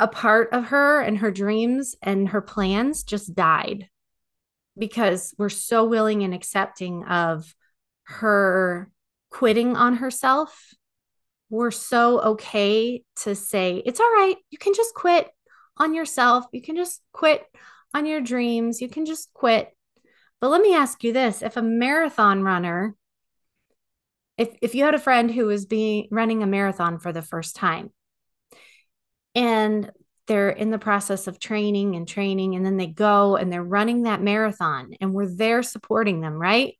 a 0.00 0.08
part 0.08 0.48
of 0.52 0.68
her 0.68 1.00
and 1.02 1.18
her 1.18 1.30
dreams 1.30 1.94
and 2.02 2.30
her 2.30 2.40
plans 2.40 3.04
just 3.04 3.34
died 3.34 3.88
because 4.78 5.34
we're 5.36 5.50
so 5.50 5.84
willing 5.84 6.22
and 6.22 6.32
accepting 6.32 7.04
of 7.04 7.54
her 8.04 8.90
quitting 9.28 9.76
on 9.76 9.96
herself. 9.96 10.72
We're 11.50 11.70
so 11.70 12.20
okay 12.20 13.02
to 13.16 13.34
say, 13.34 13.82
it's 13.84 14.00
all 14.00 14.10
right. 14.10 14.36
You 14.50 14.56
can 14.56 14.72
just 14.72 14.94
quit 14.94 15.28
on 15.76 15.94
yourself. 15.94 16.46
You 16.50 16.62
can 16.62 16.76
just 16.76 17.02
quit 17.12 17.44
on 17.92 18.06
your 18.06 18.22
dreams. 18.22 18.80
You 18.80 18.88
can 18.88 19.04
just 19.04 19.30
quit. 19.34 19.68
But 20.40 20.48
let 20.48 20.62
me 20.62 20.74
ask 20.74 21.04
you 21.04 21.12
this 21.12 21.42
if 21.42 21.58
a 21.58 21.62
marathon 21.62 22.42
runner, 22.42 22.94
if, 24.38 24.48
if 24.62 24.74
you 24.74 24.84
had 24.84 24.94
a 24.94 24.98
friend 24.98 25.30
who 25.30 25.44
was 25.44 25.66
being 25.66 26.08
running 26.10 26.42
a 26.42 26.46
marathon 26.46 26.98
for 26.98 27.12
the 27.12 27.20
first 27.20 27.54
time, 27.54 27.90
and 29.34 29.90
they're 30.26 30.50
in 30.50 30.70
the 30.70 30.78
process 30.78 31.26
of 31.26 31.40
training 31.40 31.96
and 31.96 32.06
training 32.06 32.54
and 32.54 32.64
then 32.64 32.76
they 32.76 32.86
go 32.86 33.36
and 33.36 33.52
they're 33.52 33.62
running 33.62 34.02
that 34.02 34.22
marathon 34.22 34.94
and 35.00 35.12
we're 35.12 35.26
there 35.26 35.62
supporting 35.62 36.20
them 36.20 36.34
right? 36.34 36.74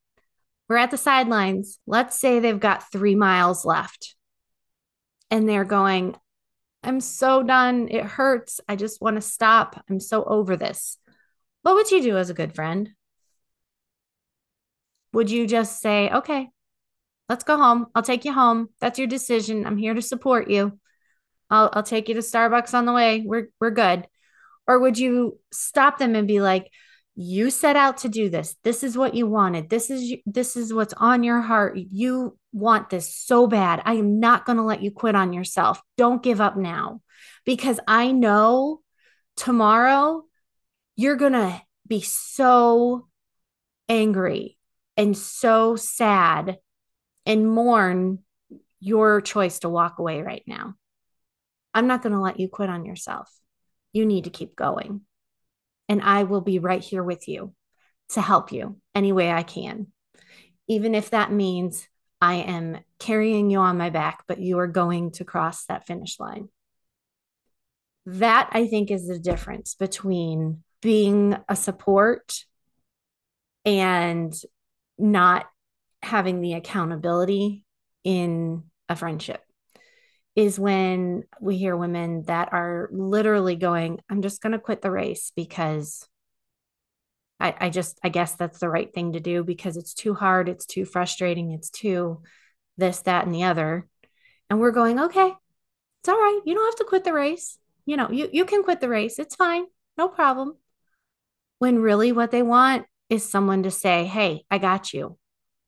We're 0.68 0.76
at 0.76 0.92
the 0.92 0.96
sidelines. 0.96 1.80
Let's 1.86 2.18
say 2.20 2.38
they've 2.38 2.60
got 2.60 2.92
3 2.92 3.16
miles 3.16 3.64
left. 3.64 4.14
And 5.30 5.48
they're 5.48 5.64
going 5.64 6.16
i'm 6.82 7.00
so 7.00 7.42
done. 7.42 7.88
It 7.90 8.04
hurts. 8.04 8.60
I 8.68 8.76
just 8.76 9.02
want 9.02 9.16
to 9.16 9.20
stop. 9.20 9.84
I'm 9.90 10.00
so 10.00 10.24
over 10.24 10.56
this. 10.56 10.96
What 11.62 11.74
would 11.74 11.90
you 11.90 12.02
do 12.02 12.16
as 12.16 12.30
a 12.30 12.34
good 12.34 12.54
friend? 12.54 12.90
Would 15.12 15.30
you 15.30 15.46
just 15.46 15.80
say 15.80 16.08
okay 16.10 16.48
let's 17.28 17.44
go 17.44 17.56
home. 17.56 17.86
I'll 17.94 18.02
take 18.02 18.24
you 18.24 18.32
home. 18.32 18.70
That's 18.80 18.98
your 18.98 19.06
decision. 19.06 19.64
I'm 19.64 19.76
here 19.76 19.94
to 19.94 20.02
support 20.02 20.50
you 20.50 20.79
I'll 21.50 21.70
I'll 21.72 21.82
take 21.82 22.08
you 22.08 22.14
to 22.14 22.20
Starbucks 22.20 22.74
on 22.74 22.86
the 22.86 22.92
way. 22.92 23.22
We're 23.24 23.48
we're 23.60 23.70
good. 23.70 24.06
Or 24.66 24.78
would 24.78 24.98
you 24.98 25.38
stop 25.52 25.98
them 25.98 26.14
and 26.14 26.28
be 26.28 26.40
like, 26.40 26.70
you 27.16 27.50
set 27.50 27.76
out 27.76 27.98
to 27.98 28.08
do 28.08 28.28
this. 28.28 28.56
This 28.62 28.82
is 28.82 28.96
what 28.96 29.14
you 29.14 29.26
wanted. 29.26 29.68
This 29.68 29.90
is 29.90 30.14
this 30.24 30.56
is 30.56 30.72
what's 30.72 30.94
on 30.94 31.22
your 31.22 31.40
heart. 31.40 31.76
You 31.76 32.38
want 32.52 32.88
this 32.88 33.14
so 33.14 33.46
bad. 33.46 33.82
I 33.84 33.94
am 33.94 34.20
not 34.20 34.46
going 34.46 34.56
to 34.56 34.64
let 34.64 34.82
you 34.82 34.90
quit 34.90 35.14
on 35.14 35.32
yourself. 35.32 35.82
Don't 35.96 36.22
give 36.22 36.40
up 36.40 36.56
now. 36.56 37.02
Because 37.44 37.80
I 37.86 38.12
know 38.12 38.80
tomorrow 39.36 40.22
you're 40.96 41.16
going 41.16 41.32
to 41.32 41.60
be 41.86 42.00
so 42.00 43.08
angry 43.88 44.56
and 44.96 45.16
so 45.16 45.76
sad 45.76 46.58
and 47.26 47.50
mourn 47.50 48.20
your 48.78 49.20
choice 49.20 49.58
to 49.60 49.68
walk 49.68 49.98
away 49.98 50.22
right 50.22 50.42
now. 50.46 50.74
I'm 51.74 51.86
not 51.86 52.02
going 52.02 52.12
to 52.12 52.20
let 52.20 52.40
you 52.40 52.48
quit 52.48 52.68
on 52.68 52.84
yourself. 52.84 53.28
You 53.92 54.04
need 54.06 54.24
to 54.24 54.30
keep 54.30 54.56
going. 54.56 55.02
And 55.88 56.02
I 56.02 56.24
will 56.24 56.40
be 56.40 56.58
right 56.58 56.82
here 56.82 57.02
with 57.02 57.28
you 57.28 57.54
to 58.10 58.20
help 58.20 58.52
you 58.52 58.78
any 58.94 59.12
way 59.12 59.30
I 59.30 59.42
can. 59.42 59.88
Even 60.68 60.94
if 60.94 61.10
that 61.10 61.32
means 61.32 61.86
I 62.20 62.34
am 62.34 62.78
carrying 62.98 63.50
you 63.50 63.58
on 63.58 63.78
my 63.78 63.90
back, 63.90 64.24
but 64.28 64.40
you 64.40 64.58
are 64.58 64.66
going 64.66 65.12
to 65.12 65.24
cross 65.24 65.64
that 65.66 65.86
finish 65.86 66.20
line. 66.20 66.48
That 68.06 68.50
I 68.52 68.66
think 68.66 68.90
is 68.90 69.06
the 69.06 69.18
difference 69.18 69.74
between 69.74 70.62
being 70.80 71.36
a 71.48 71.56
support 71.56 72.44
and 73.64 74.34
not 74.98 75.46
having 76.02 76.40
the 76.40 76.54
accountability 76.54 77.64
in 78.04 78.64
a 78.88 78.96
friendship 78.96 79.42
is 80.36 80.58
when 80.58 81.24
we 81.40 81.56
hear 81.56 81.76
women 81.76 82.22
that 82.22 82.52
are 82.52 82.88
literally 82.92 83.56
going, 83.56 84.00
I'm 84.08 84.22
just 84.22 84.40
going 84.40 84.52
to 84.52 84.58
quit 84.58 84.80
the 84.80 84.90
race 84.90 85.32
because 85.34 86.06
I, 87.40 87.54
I 87.58 87.70
just, 87.70 87.98
I 88.04 88.10
guess 88.10 88.34
that's 88.34 88.60
the 88.60 88.68
right 88.68 88.92
thing 88.92 89.12
to 89.12 89.20
do 89.20 89.42
because 89.42 89.76
it's 89.76 89.94
too 89.94 90.14
hard, 90.14 90.48
it's 90.48 90.66
too 90.66 90.84
frustrating, 90.84 91.50
it's 91.50 91.70
too 91.70 92.22
this, 92.76 93.00
that, 93.00 93.24
and 93.24 93.34
the 93.34 93.44
other. 93.44 93.86
And 94.48 94.60
we're 94.60 94.70
going, 94.70 94.98
okay, 94.98 95.32
it's 96.00 96.08
all 96.08 96.16
right. 96.16 96.40
You 96.44 96.54
don't 96.54 96.66
have 96.66 96.76
to 96.76 96.84
quit 96.84 97.04
the 97.04 97.12
race. 97.12 97.58
You 97.84 97.96
know, 97.96 98.10
you, 98.10 98.28
you 98.32 98.44
can 98.44 98.62
quit 98.62 98.80
the 98.80 98.88
race. 98.88 99.18
It's 99.18 99.34
fine. 99.34 99.64
No 99.98 100.08
problem. 100.08 100.56
When 101.58 101.78
really 101.78 102.12
what 102.12 102.30
they 102.30 102.42
want 102.42 102.86
is 103.10 103.28
someone 103.28 103.64
to 103.64 103.70
say, 103.70 104.06
Hey, 104.06 104.44
I 104.50 104.58
got 104.58 104.92
you. 104.92 105.18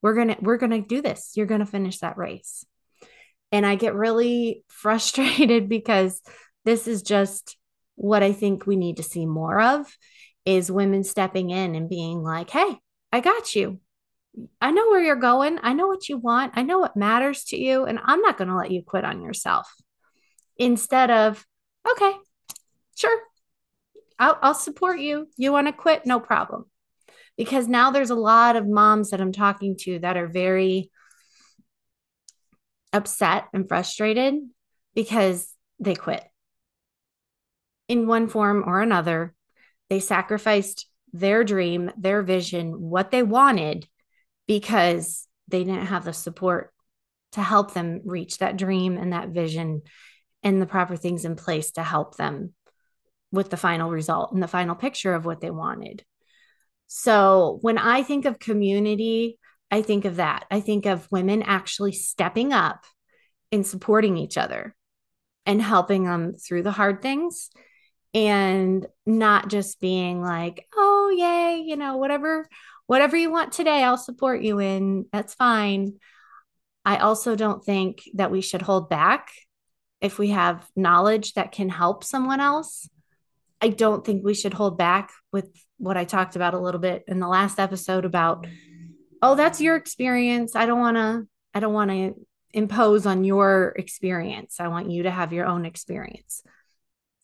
We're 0.00 0.14
going 0.14 0.28
to, 0.28 0.36
we're 0.40 0.56
going 0.56 0.70
to 0.70 0.80
do 0.80 1.02
this. 1.02 1.32
You're 1.34 1.46
going 1.46 1.60
to 1.60 1.66
finish 1.66 1.98
that 1.98 2.16
race. 2.16 2.64
And 3.52 3.66
I 3.66 3.76
get 3.76 3.94
really 3.94 4.64
frustrated 4.68 5.68
because 5.68 6.20
this 6.64 6.88
is 6.88 7.02
just 7.02 7.56
what 7.94 8.22
I 8.22 8.32
think 8.32 8.66
we 8.66 8.76
need 8.76 8.96
to 8.96 9.02
see 9.02 9.26
more 9.26 9.60
of 9.60 9.86
is 10.44 10.72
women 10.72 11.04
stepping 11.04 11.50
in 11.50 11.74
and 11.76 11.88
being 11.88 12.22
like, 12.22 12.50
"Hey, 12.50 12.78
I 13.12 13.20
got 13.20 13.54
you. 13.54 13.78
I 14.60 14.70
know 14.72 14.88
where 14.88 15.02
you're 15.02 15.14
going. 15.16 15.58
I 15.62 15.74
know 15.74 15.86
what 15.86 16.08
you 16.08 16.16
want. 16.16 16.54
I 16.56 16.62
know 16.62 16.78
what 16.78 16.96
matters 16.96 17.44
to 17.44 17.56
you, 17.56 17.84
and 17.84 18.00
I'm 18.02 18.22
not 18.22 18.38
going 18.38 18.48
to 18.48 18.56
let 18.56 18.70
you 18.70 18.82
quit 18.82 19.04
on 19.04 19.22
yourself." 19.22 19.72
Instead 20.56 21.10
of, 21.10 21.46
"Okay, 21.88 22.12
sure. 22.96 23.20
I'll, 24.18 24.38
I'll 24.42 24.54
support 24.54 25.00
you. 25.00 25.28
You 25.36 25.52
want 25.52 25.68
to 25.68 25.72
quit? 25.72 26.06
No 26.06 26.18
problem." 26.18 26.64
Because 27.36 27.68
now 27.68 27.90
there's 27.90 28.10
a 28.10 28.14
lot 28.14 28.56
of 28.56 28.68
moms 28.68 29.10
that 29.10 29.20
I'm 29.20 29.32
talking 29.32 29.76
to 29.80 29.98
that 30.00 30.16
are 30.16 30.26
very 30.26 30.90
upset 32.92 33.48
and 33.52 33.68
frustrated 33.68 34.34
because 34.94 35.48
they 35.78 35.94
quit. 35.94 36.22
In 37.88 38.06
one 38.06 38.28
form 38.28 38.64
or 38.66 38.80
another, 38.80 39.34
they 39.90 40.00
sacrificed 40.00 40.86
their 41.12 41.44
dream, 41.44 41.90
their 41.96 42.22
vision, 42.22 42.80
what 42.80 43.10
they 43.10 43.22
wanted 43.22 43.86
because 44.46 45.26
they 45.48 45.64
didn't 45.64 45.86
have 45.86 46.04
the 46.04 46.12
support 46.12 46.72
to 47.32 47.42
help 47.42 47.74
them 47.74 48.00
reach 48.04 48.38
that 48.38 48.56
dream 48.56 48.96
and 48.96 49.12
that 49.12 49.28
vision 49.28 49.82
and 50.42 50.60
the 50.60 50.66
proper 50.66 50.96
things 50.96 51.24
in 51.24 51.36
place 51.36 51.72
to 51.72 51.82
help 51.82 52.16
them 52.16 52.52
with 53.30 53.50
the 53.50 53.56
final 53.56 53.90
result 53.90 54.32
and 54.32 54.42
the 54.42 54.48
final 54.48 54.74
picture 54.74 55.14
of 55.14 55.24
what 55.24 55.40
they 55.40 55.50
wanted. 55.50 56.04
So 56.86 57.58
when 57.62 57.78
I 57.78 58.02
think 58.02 58.26
of 58.26 58.38
community, 58.38 59.38
I 59.72 59.80
think 59.80 60.04
of 60.04 60.16
that. 60.16 60.44
I 60.50 60.60
think 60.60 60.84
of 60.84 61.08
women 61.10 61.42
actually 61.42 61.92
stepping 61.92 62.52
up 62.52 62.84
and 63.50 63.66
supporting 63.66 64.18
each 64.18 64.36
other 64.36 64.76
and 65.46 65.62
helping 65.62 66.04
them 66.04 66.34
through 66.36 66.62
the 66.62 66.70
hard 66.70 67.00
things 67.00 67.50
and 68.12 68.86
not 69.06 69.48
just 69.48 69.80
being 69.80 70.20
like, 70.20 70.66
oh, 70.76 71.14
yay, 71.16 71.64
you 71.66 71.76
know, 71.76 71.96
whatever, 71.96 72.46
whatever 72.86 73.16
you 73.16 73.30
want 73.30 73.52
today, 73.52 73.82
I'll 73.82 73.96
support 73.96 74.42
you 74.42 74.58
in. 74.58 75.06
That's 75.10 75.32
fine. 75.32 75.94
I 76.84 76.98
also 76.98 77.34
don't 77.34 77.64
think 77.64 78.02
that 78.14 78.30
we 78.30 78.42
should 78.42 78.62
hold 78.62 78.90
back 78.90 79.30
if 80.02 80.18
we 80.18 80.28
have 80.28 80.68
knowledge 80.76 81.32
that 81.32 81.52
can 81.52 81.70
help 81.70 82.04
someone 82.04 82.40
else. 82.40 82.90
I 83.62 83.68
don't 83.68 84.04
think 84.04 84.22
we 84.22 84.34
should 84.34 84.52
hold 84.52 84.76
back 84.76 85.12
with 85.32 85.48
what 85.78 85.96
I 85.96 86.04
talked 86.04 86.36
about 86.36 86.52
a 86.52 86.60
little 86.60 86.80
bit 86.80 87.04
in 87.08 87.20
the 87.20 87.28
last 87.28 87.58
episode 87.58 88.04
about, 88.04 88.46
oh, 89.22 89.36
that's 89.36 89.60
your 89.60 89.76
experience. 89.76 90.56
I 90.56 90.66
don't 90.66 90.80
want 90.80 90.96
to, 90.96 91.26
I 91.54 91.60
don't 91.60 91.72
want 91.72 91.90
to 91.90 92.14
impose 92.52 93.06
on 93.06 93.24
your 93.24 93.72
experience. 93.76 94.56
I 94.60 94.68
want 94.68 94.90
you 94.90 95.04
to 95.04 95.10
have 95.10 95.32
your 95.32 95.46
own 95.46 95.64
experience. 95.64 96.42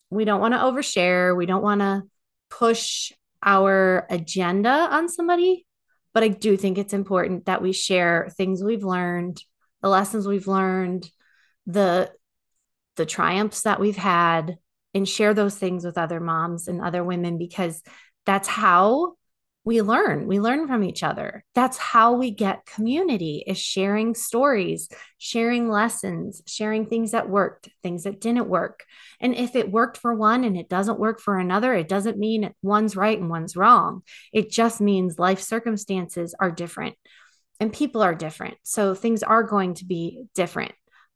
We 0.08 0.24
don't 0.24 0.40
want 0.40 0.54
to 0.54 0.60
overshare. 0.60 1.36
We 1.36 1.46
don't 1.46 1.62
want 1.62 1.80
to 1.80 2.04
push 2.50 3.12
our 3.42 4.06
agenda 4.08 4.70
on 4.70 5.08
somebody. 5.08 5.66
But 6.14 6.22
I 6.22 6.28
do 6.28 6.56
think 6.56 6.78
it's 6.78 6.94
important 6.94 7.46
that 7.46 7.62
we 7.62 7.72
share 7.72 8.32
things 8.36 8.62
we've 8.62 8.84
learned, 8.84 9.42
the 9.82 9.88
lessons 9.88 10.26
we've 10.26 10.48
learned, 10.48 11.08
the 11.66 12.10
the 12.96 13.06
triumphs 13.06 13.62
that 13.62 13.78
we've 13.78 13.96
had, 13.96 14.58
and 14.94 15.08
share 15.08 15.34
those 15.34 15.54
things 15.54 15.84
with 15.84 15.98
other 15.98 16.18
moms 16.18 16.66
and 16.66 16.80
other 16.80 17.04
women 17.04 17.38
because 17.38 17.82
that's 18.26 18.48
how 18.48 19.14
we 19.64 19.82
learn 19.82 20.26
we 20.26 20.40
learn 20.40 20.66
from 20.66 20.82
each 20.82 21.02
other. 21.02 21.44
That's 21.54 21.76
how 21.76 22.14
we 22.14 22.30
get 22.30 22.64
community 22.64 23.44
is 23.46 23.58
sharing 23.58 24.14
stories 24.14 24.88
sharing 25.18 25.68
lessons 25.68 26.42
sharing 26.46 26.86
things 26.86 27.10
that 27.10 27.28
worked 27.28 27.68
things 27.82 28.04
that 28.04 28.20
didn't 28.20 28.48
work. 28.48 28.84
And 29.20 29.34
if 29.34 29.56
it 29.56 29.70
worked 29.70 29.98
for 29.98 30.14
one 30.14 30.44
and 30.44 30.56
it 30.56 30.68
doesn't 30.68 30.98
work 30.98 31.20
for 31.20 31.38
another 31.38 31.74
it 31.74 31.88
doesn't 31.88 32.18
mean 32.18 32.54
one's 32.62 32.96
right 32.96 33.18
and 33.18 33.28
one's 33.28 33.56
wrong. 33.56 34.02
It 34.32 34.50
just 34.50 34.80
means 34.80 35.18
life 35.18 35.40
circumstances 35.40 36.34
are 36.40 36.50
different 36.50 36.94
and 37.60 37.72
people 37.72 38.02
are 38.02 38.14
different. 38.14 38.56
So 38.62 38.94
things 38.94 39.22
are 39.22 39.42
going 39.42 39.74
to 39.74 39.84
be 39.84 40.26
different. 40.34 40.72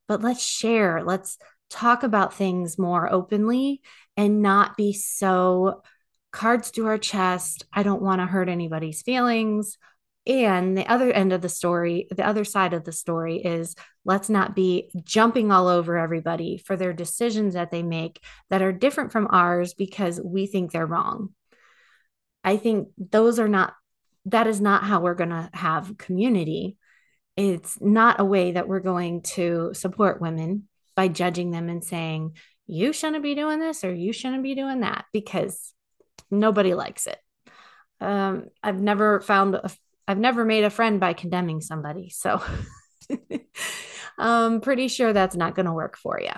But 0.08 0.22
let's 0.22 0.42
share. 0.42 1.02
Let's 1.04 1.38
talk 1.70 2.02
about 2.02 2.34
things 2.34 2.78
more 2.78 3.10
openly 3.10 3.80
and 4.16 4.42
not 4.42 4.76
be 4.76 4.92
so 4.92 5.82
cards 6.32 6.70
to 6.72 6.86
our 6.86 6.98
chest. 6.98 7.66
I 7.72 7.82
don't 7.82 8.02
want 8.02 8.20
to 8.20 8.26
hurt 8.26 8.48
anybody's 8.48 9.02
feelings. 9.02 9.78
And 10.26 10.78
the 10.78 10.86
other 10.86 11.10
end 11.12 11.32
of 11.32 11.42
the 11.42 11.48
story, 11.48 12.06
the 12.10 12.26
other 12.26 12.44
side 12.44 12.74
of 12.74 12.84
the 12.84 12.92
story 12.92 13.38
is 13.38 13.74
let's 14.04 14.30
not 14.30 14.54
be 14.54 14.90
jumping 15.04 15.50
all 15.50 15.66
over 15.66 15.96
everybody 15.96 16.58
for 16.58 16.76
their 16.76 16.92
decisions 16.92 17.54
that 17.54 17.70
they 17.70 17.82
make 17.82 18.22
that 18.48 18.62
are 18.62 18.72
different 18.72 19.10
from 19.10 19.28
ours 19.30 19.74
because 19.74 20.20
we 20.20 20.46
think 20.46 20.70
they're 20.70 20.86
wrong. 20.86 21.30
I 22.44 22.56
think 22.56 22.88
those 22.96 23.38
are 23.38 23.48
not, 23.48 23.74
that 24.26 24.46
is 24.46 24.60
not 24.60 24.84
how 24.84 25.00
we're 25.00 25.14
going 25.14 25.30
to 25.30 25.50
have 25.52 25.98
community. 25.98 26.76
It's 27.36 27.80
not 27.80 28.20
a 28.20 28.24
way 28.24 28.52
that 28.52 28.68
we're 28.68 28.80
going 28.80 29.22
to 29.34 29.72
support 29.74 30.20
women 30.20 30.68
by 30.94 31.08
judging 31.08 31.50
them 31.50 31.68
and 31.68 31.82
saying, 31.82 32.36
you 32.66 32.92
shouldn't 32.92 33.22
be 33.22 33.34
doing 33.34 33.58
this 33.58 33.82
or 33.82 33.92
you 33.92 34.12
shouldn't 34.12 34.42
be 34.44 34.54
doing 34.54 34.80
that 34.80 35.04
because 35.12 35.72
Nobody 36.30 36.74
likes 36.74 37.06
it. 37.06 37.18
Um, 38.00 38.46
I've 38.62 38.80
never 38.80 39.20
found, 39.20 39.56
i 39.56 39.70
I've 40.08 40.18
never 40.18 40.44
made 40.44 40.64
a 40.64 40.70
friend 40.70 40.98
by 40.98 41.12
condemning 41.12 41.60
somebody. 41.60 42.10
So 42.10 42.42
I'm 44.18 44.60
pretty 44.60 44.88
sure 44.88 45.12
that's 45.12 45.36
not 45.36 45.54
going 45.54 45.66
to 45.66 45.72
work 45.72 45.96
for 45.96 46.20
you. 46.20 46.32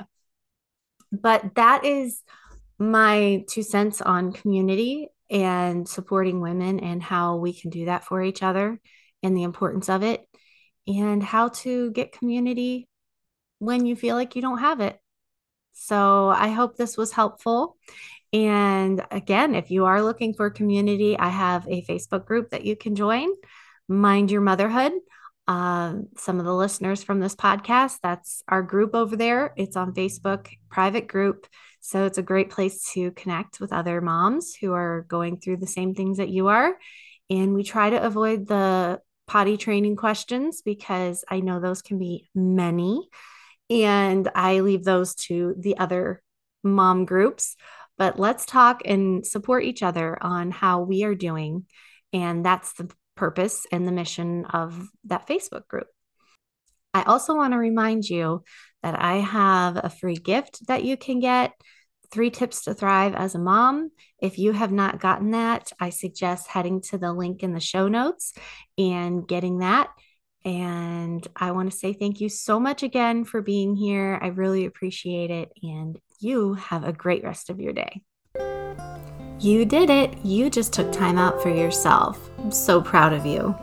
But 1.11 1.55
that 1.55 1.85
is 1.85 2.21
my 2.79 3.45
two 3.49 3.63
cents 3.63 4.03
on 4.03 4.33
community 4.33 5.09
and 5.31 5.89
supporting 5.89 6.41
women 6.41 6.81
and 6.81 7.03
how 7.03 7.37
we 7.37 7.53
can 7.53 7.71
do 7.71 7.87
that 7.87 8.05
for 8.05 8.23
each 8.23 8.43
other 8.43 8.81
and 9.23 9.37
the 9.37 9.43
importance 9.45 9.89
of 9.89 10.03
it 10.03 10.27
and 10.87 11.23
how 11.23 11.49
to 11.49 11.91
get 11.93 12.13
community 12.13 12.89
when 13.59 13.87
you 13.87 13.97
feel 13.97 14.17
like 14.17 14.37
you 14.37 14.43
don't 14.43 14.59
have 14.59 14.81
it. 14.81 14.99
So 15.73 16.29
I 16.29 16.49
hope 16.49 16.77
this 16.77 16.97
was 16.97 17.13
helpful. 17.13 17.77
And 18.35 19.01
again, 19.13 19.55
if 19.55 19.71
you 19.71 19.85
are 19.85 20.03
looking 20.03 20.35
for 20.35 20.51
community, 20.51 21.17
I 21.17 21.29
have 21.29 21.69
a 21.69 21.85
Facebook 21.85 22.27
group 22.27 22.51
that 22.51 22.65
you 22.65 22.75
can 22.75 22.97
join, 22.97 23.29
Mind 23.87 24.33
Your 24.33 24.41
Motherhood. 24.41 24.91
Um, 25.47 26.09
some 26.17 26.41
of 26.41 26.45
the 26.45 26.55
listeners 26.55 27.05
from 27.05 27.21
this 27.21 27.37
podcast, 27.37 27.99
that's 28.03 28.43
our 28.49 28.63
group 28.63 28.93
over 28.93 29.15
there. 29.15 29.55
It's 29.57 29.77
on 29.77 29.95
Facebook, 29.95 30.49
private 30.69 31.07
group. 31.07 31.47
So 31.79 32.07
it's 32.07 32.19
a 32.19 32.23
great 32.23 32.51
place 32.51 32.91
to 32.95 33.13
connect 33.13 33.61
with 33.61 33.73
other 33.73 34.01
moms 34.01 34.57
who 34.57 34.73
are 34.73 35.07
going 35.09 35.39
through 35.39 35.59
the 35.59 35.69
same 35.69 35.95
things 35.95 36.17
that 36.17 36.31
you 36.31 36.49
are. 36.49 36.77
And 37.31 37.55
we 37.55 37.63
try 37.63 37.91
to 37.91 38.05
avoid 38.05 38.49
the 38.49 39.01
potty 39.29 39.57
training 39.57 39.95
questions 39.95 40.61
because 40.61 41.25
I 41.31 41.39
know 41.39 41.61
those 41.61 41.83
can 41.83 42.01
be 42.01 42.29
many. 42.35 43.09
And 43.71 44.29
I 44.35 44.59
leave 44.59 44.83
those 44.83 45.15
to 45.27 45.55
the 45.57 45.79
other 45.79 46.21
mom 46.65 47.05
groups 47.05 47.55
but 47.99 48.19
let's 48.19 48.45
talk 48.45 48.83
and 48.85 49.27
support 49.27 49.65
each 49.65 49.83
other 49.83 50.19
on 50.21 50.51
how 50.51 50.81
we 50.81 51.05
are 51.05 51.15
doing. 51.15 51.67
And 52.13 52.45
that's 52.45 52.73
the 52.75 52.91
purpose 53.17 53.67
and 53.71 53.87
the 53.87 53.93
mission 53.93 54.45
of 54.47 54.89
that 55.05 55.27
Facebook 55.27 55.69
group. 55.69 55.87
I 56.93 57.03
also 57.03 57.35
want 57.35 57.53
to 57.53 57.59
remind 57.59 58.09
you 58.09 58.45
that 58.83 59.01
I 59.01 59.17
have 59.17 59.77
a 59.77 59.91
free 59.91 60.17
gift 60.17 60.67
that 60.69 60.85
you 60.85 60.97
can 60.97 61.19
get 61.19 61.53
three 62.13 62.31
tips 62.31 62.63
to 62.65 62.75
thrive 62.75 63.15
as 63.15 63.35
a 63.35 63.41
mom. 63.41 63.91
If 64.21 64.39
you 64.39 64.53
have 64.53 64.71
not 64.71 65.01
gotten 65.01 65.33
that, 65.33 65.73
I 65.81 65.91
suggest 65.91 66.47
heading 66.47 66.81
to 66.83 66.99
the 66.99 67.13
link 67.13 67.43
in 67.43 67.53
the 67.53 67.61
show 67.61 67.89
notes 67.89 68.33
and 68.79 69.27
getting 69.27 69.59
that. 69.59 69.89
And 70.45 71.27
I 71.35 71.53
want 71.53 71.73
to 71.73 71.77
say 71.77 71.93
thank 71.95 72.21
you 72.21 72.29
so 72.29 72.61
much 72.61 72.83
again 72.83 73.25
for 73.25 73.43
being 73.43 73.75
here. 73.75 74.19
I 74.23 74.29
really 74.29 74.67
appreciate 74.67 75.31
it. 75.31 75.51
And 75.63 75.99
you 76.21 76.55
have 76.55 76.85
a 76.85 76.93
great 76.93 77.25
rest 77.25 77.51
of 77.51 77.61
your 77.61 77.73
day. 77.73 78.03
You 79.41 79.65
did 79.65 79.91
it. 79.91 80.17
You 80.25 80.49
just 80.49 80.73
took 80.73 80.91
time 80.93 81.19
out 81.19 81.43
for 81.43 81.51
yourself. 81.51 82.31
I'm 82.39 82.51
so 82.51 82.81
proud 82.81 83.13
of 83.13 83.27
you. 83.27 83.55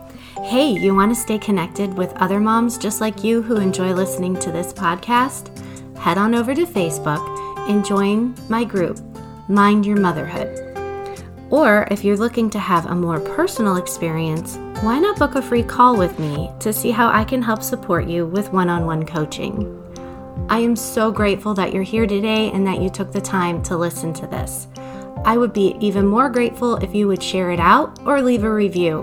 Hey, 0.43 0.69
you 0.69 0.93
want 0.93 1.13
to 1.13 1.19
stay 1.19 1.39
connected 1.39 1.93
with 1.93 2.13
other 2.17 2.39
moms 2.39 2.77
just 2.77 3.01
like 3.01 3.23
you 3.23 3.41
who 3.41 3.57
enjoy 3.57 3.93
listening 3.93 4.37
to 4.39 4.51
this 4.51 4.73
podcast? 4.73 5.49
Head 5.97 6.17
on 6.17 6.35
over 6.35 6.53
to 6.53 6.65
Facebook 6.65 7.25
and 7.69 7.85
join 7.85 8.35
my 8.49 8.63
group, 8.63 8.99
Mind 9.47 9.85
Your 9.85 9.97
Motherhood. 9.97 10.67
Or 11.49 11.87
if 11.91 12.03
you're 12.03 12.17
looking 12.17 12.49
to 12.51 12.59
have 12.59 12.85
a 12.85 12.95
more 12.95 13.19
personal 13.19 13.77
experience, 13.77 14.57
why 14.81 14.99
not 14.99 15.19
book 15.19 15.35
a 15.35 15.41
free 15.41 15.63
call 15.63 15.97
with 15.97 16.17
me 16.17 16.49
to 16.59 16.71
see 16.71 16.91
how 16.91 17.09
I 17.09 17.23
can 17.23 17.41
help 17.41 17.61
support 17.61 18.07
you 18.07 18.25
with 18.25 18.51
one 18.53 18.69
on 18.69 18.85
one 18.85 19.05
coaching? 19.05 19.80
I 20.49 20.60
am 20.60 20.75
so 20.75 21.12
grateful 21.12 21.54
that 21.56 21.73
you're 21.73 21.84
here 21.84 22.06
today 22.06 22.51
and 22.51 22.65
that 22.67 22.82
you 22.82 22.89
took 22.89 23.12
the 23.12 23.21
time 23.21 23.62
to 23.63 23.77
listen 23.77 24.13
to 24.13 24.27
this. 24.27 24.67
I 25.23 25.38
would 25.38 25.54
be 25.54 25.75
even 25.80 26.08
more 26.08 26.30
grateful 26.30 26.77
if 26.77 26.95
you 26.95 27.08
would 27.08 27.21
share 27.21 27.51
it 27.51 27.60
out 27.60 27.99
or 28.06 28.21
leave 28.21 28.43
a 28.43 28.54
review. 28.54 29.01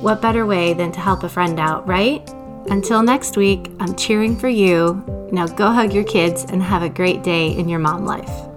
What 0.00 0.22
better 0.22 0.46
way 0.46 0.72
than 0.74 0.92
to 0.92 1.00
help 1.00 1.22
a 1.22 1.28
friend 1.28 1.60
out, 1.60 1.86
right? 1.86 2.28
Until 2.70 3.02
next 3.02 3.36
week, 3.36 3.70
I'm 3.80 3.94
cheering 3.96 4.36
for 4.36 4.48
you. 4.48 5.04
Now 5.32 5.46
go 5.46 5.70
hug 5.70 5.92
your 5.92 6.04
kids 6.04 6.44
and 6.44 6.62
have 6.62 6.82
a 6.82 6.88
great 6.88 7.22
day 7.22 7.56
in 7.56 7.68
your 7.68 7.80
mom 7.80 8.04
life. 8.04 8.51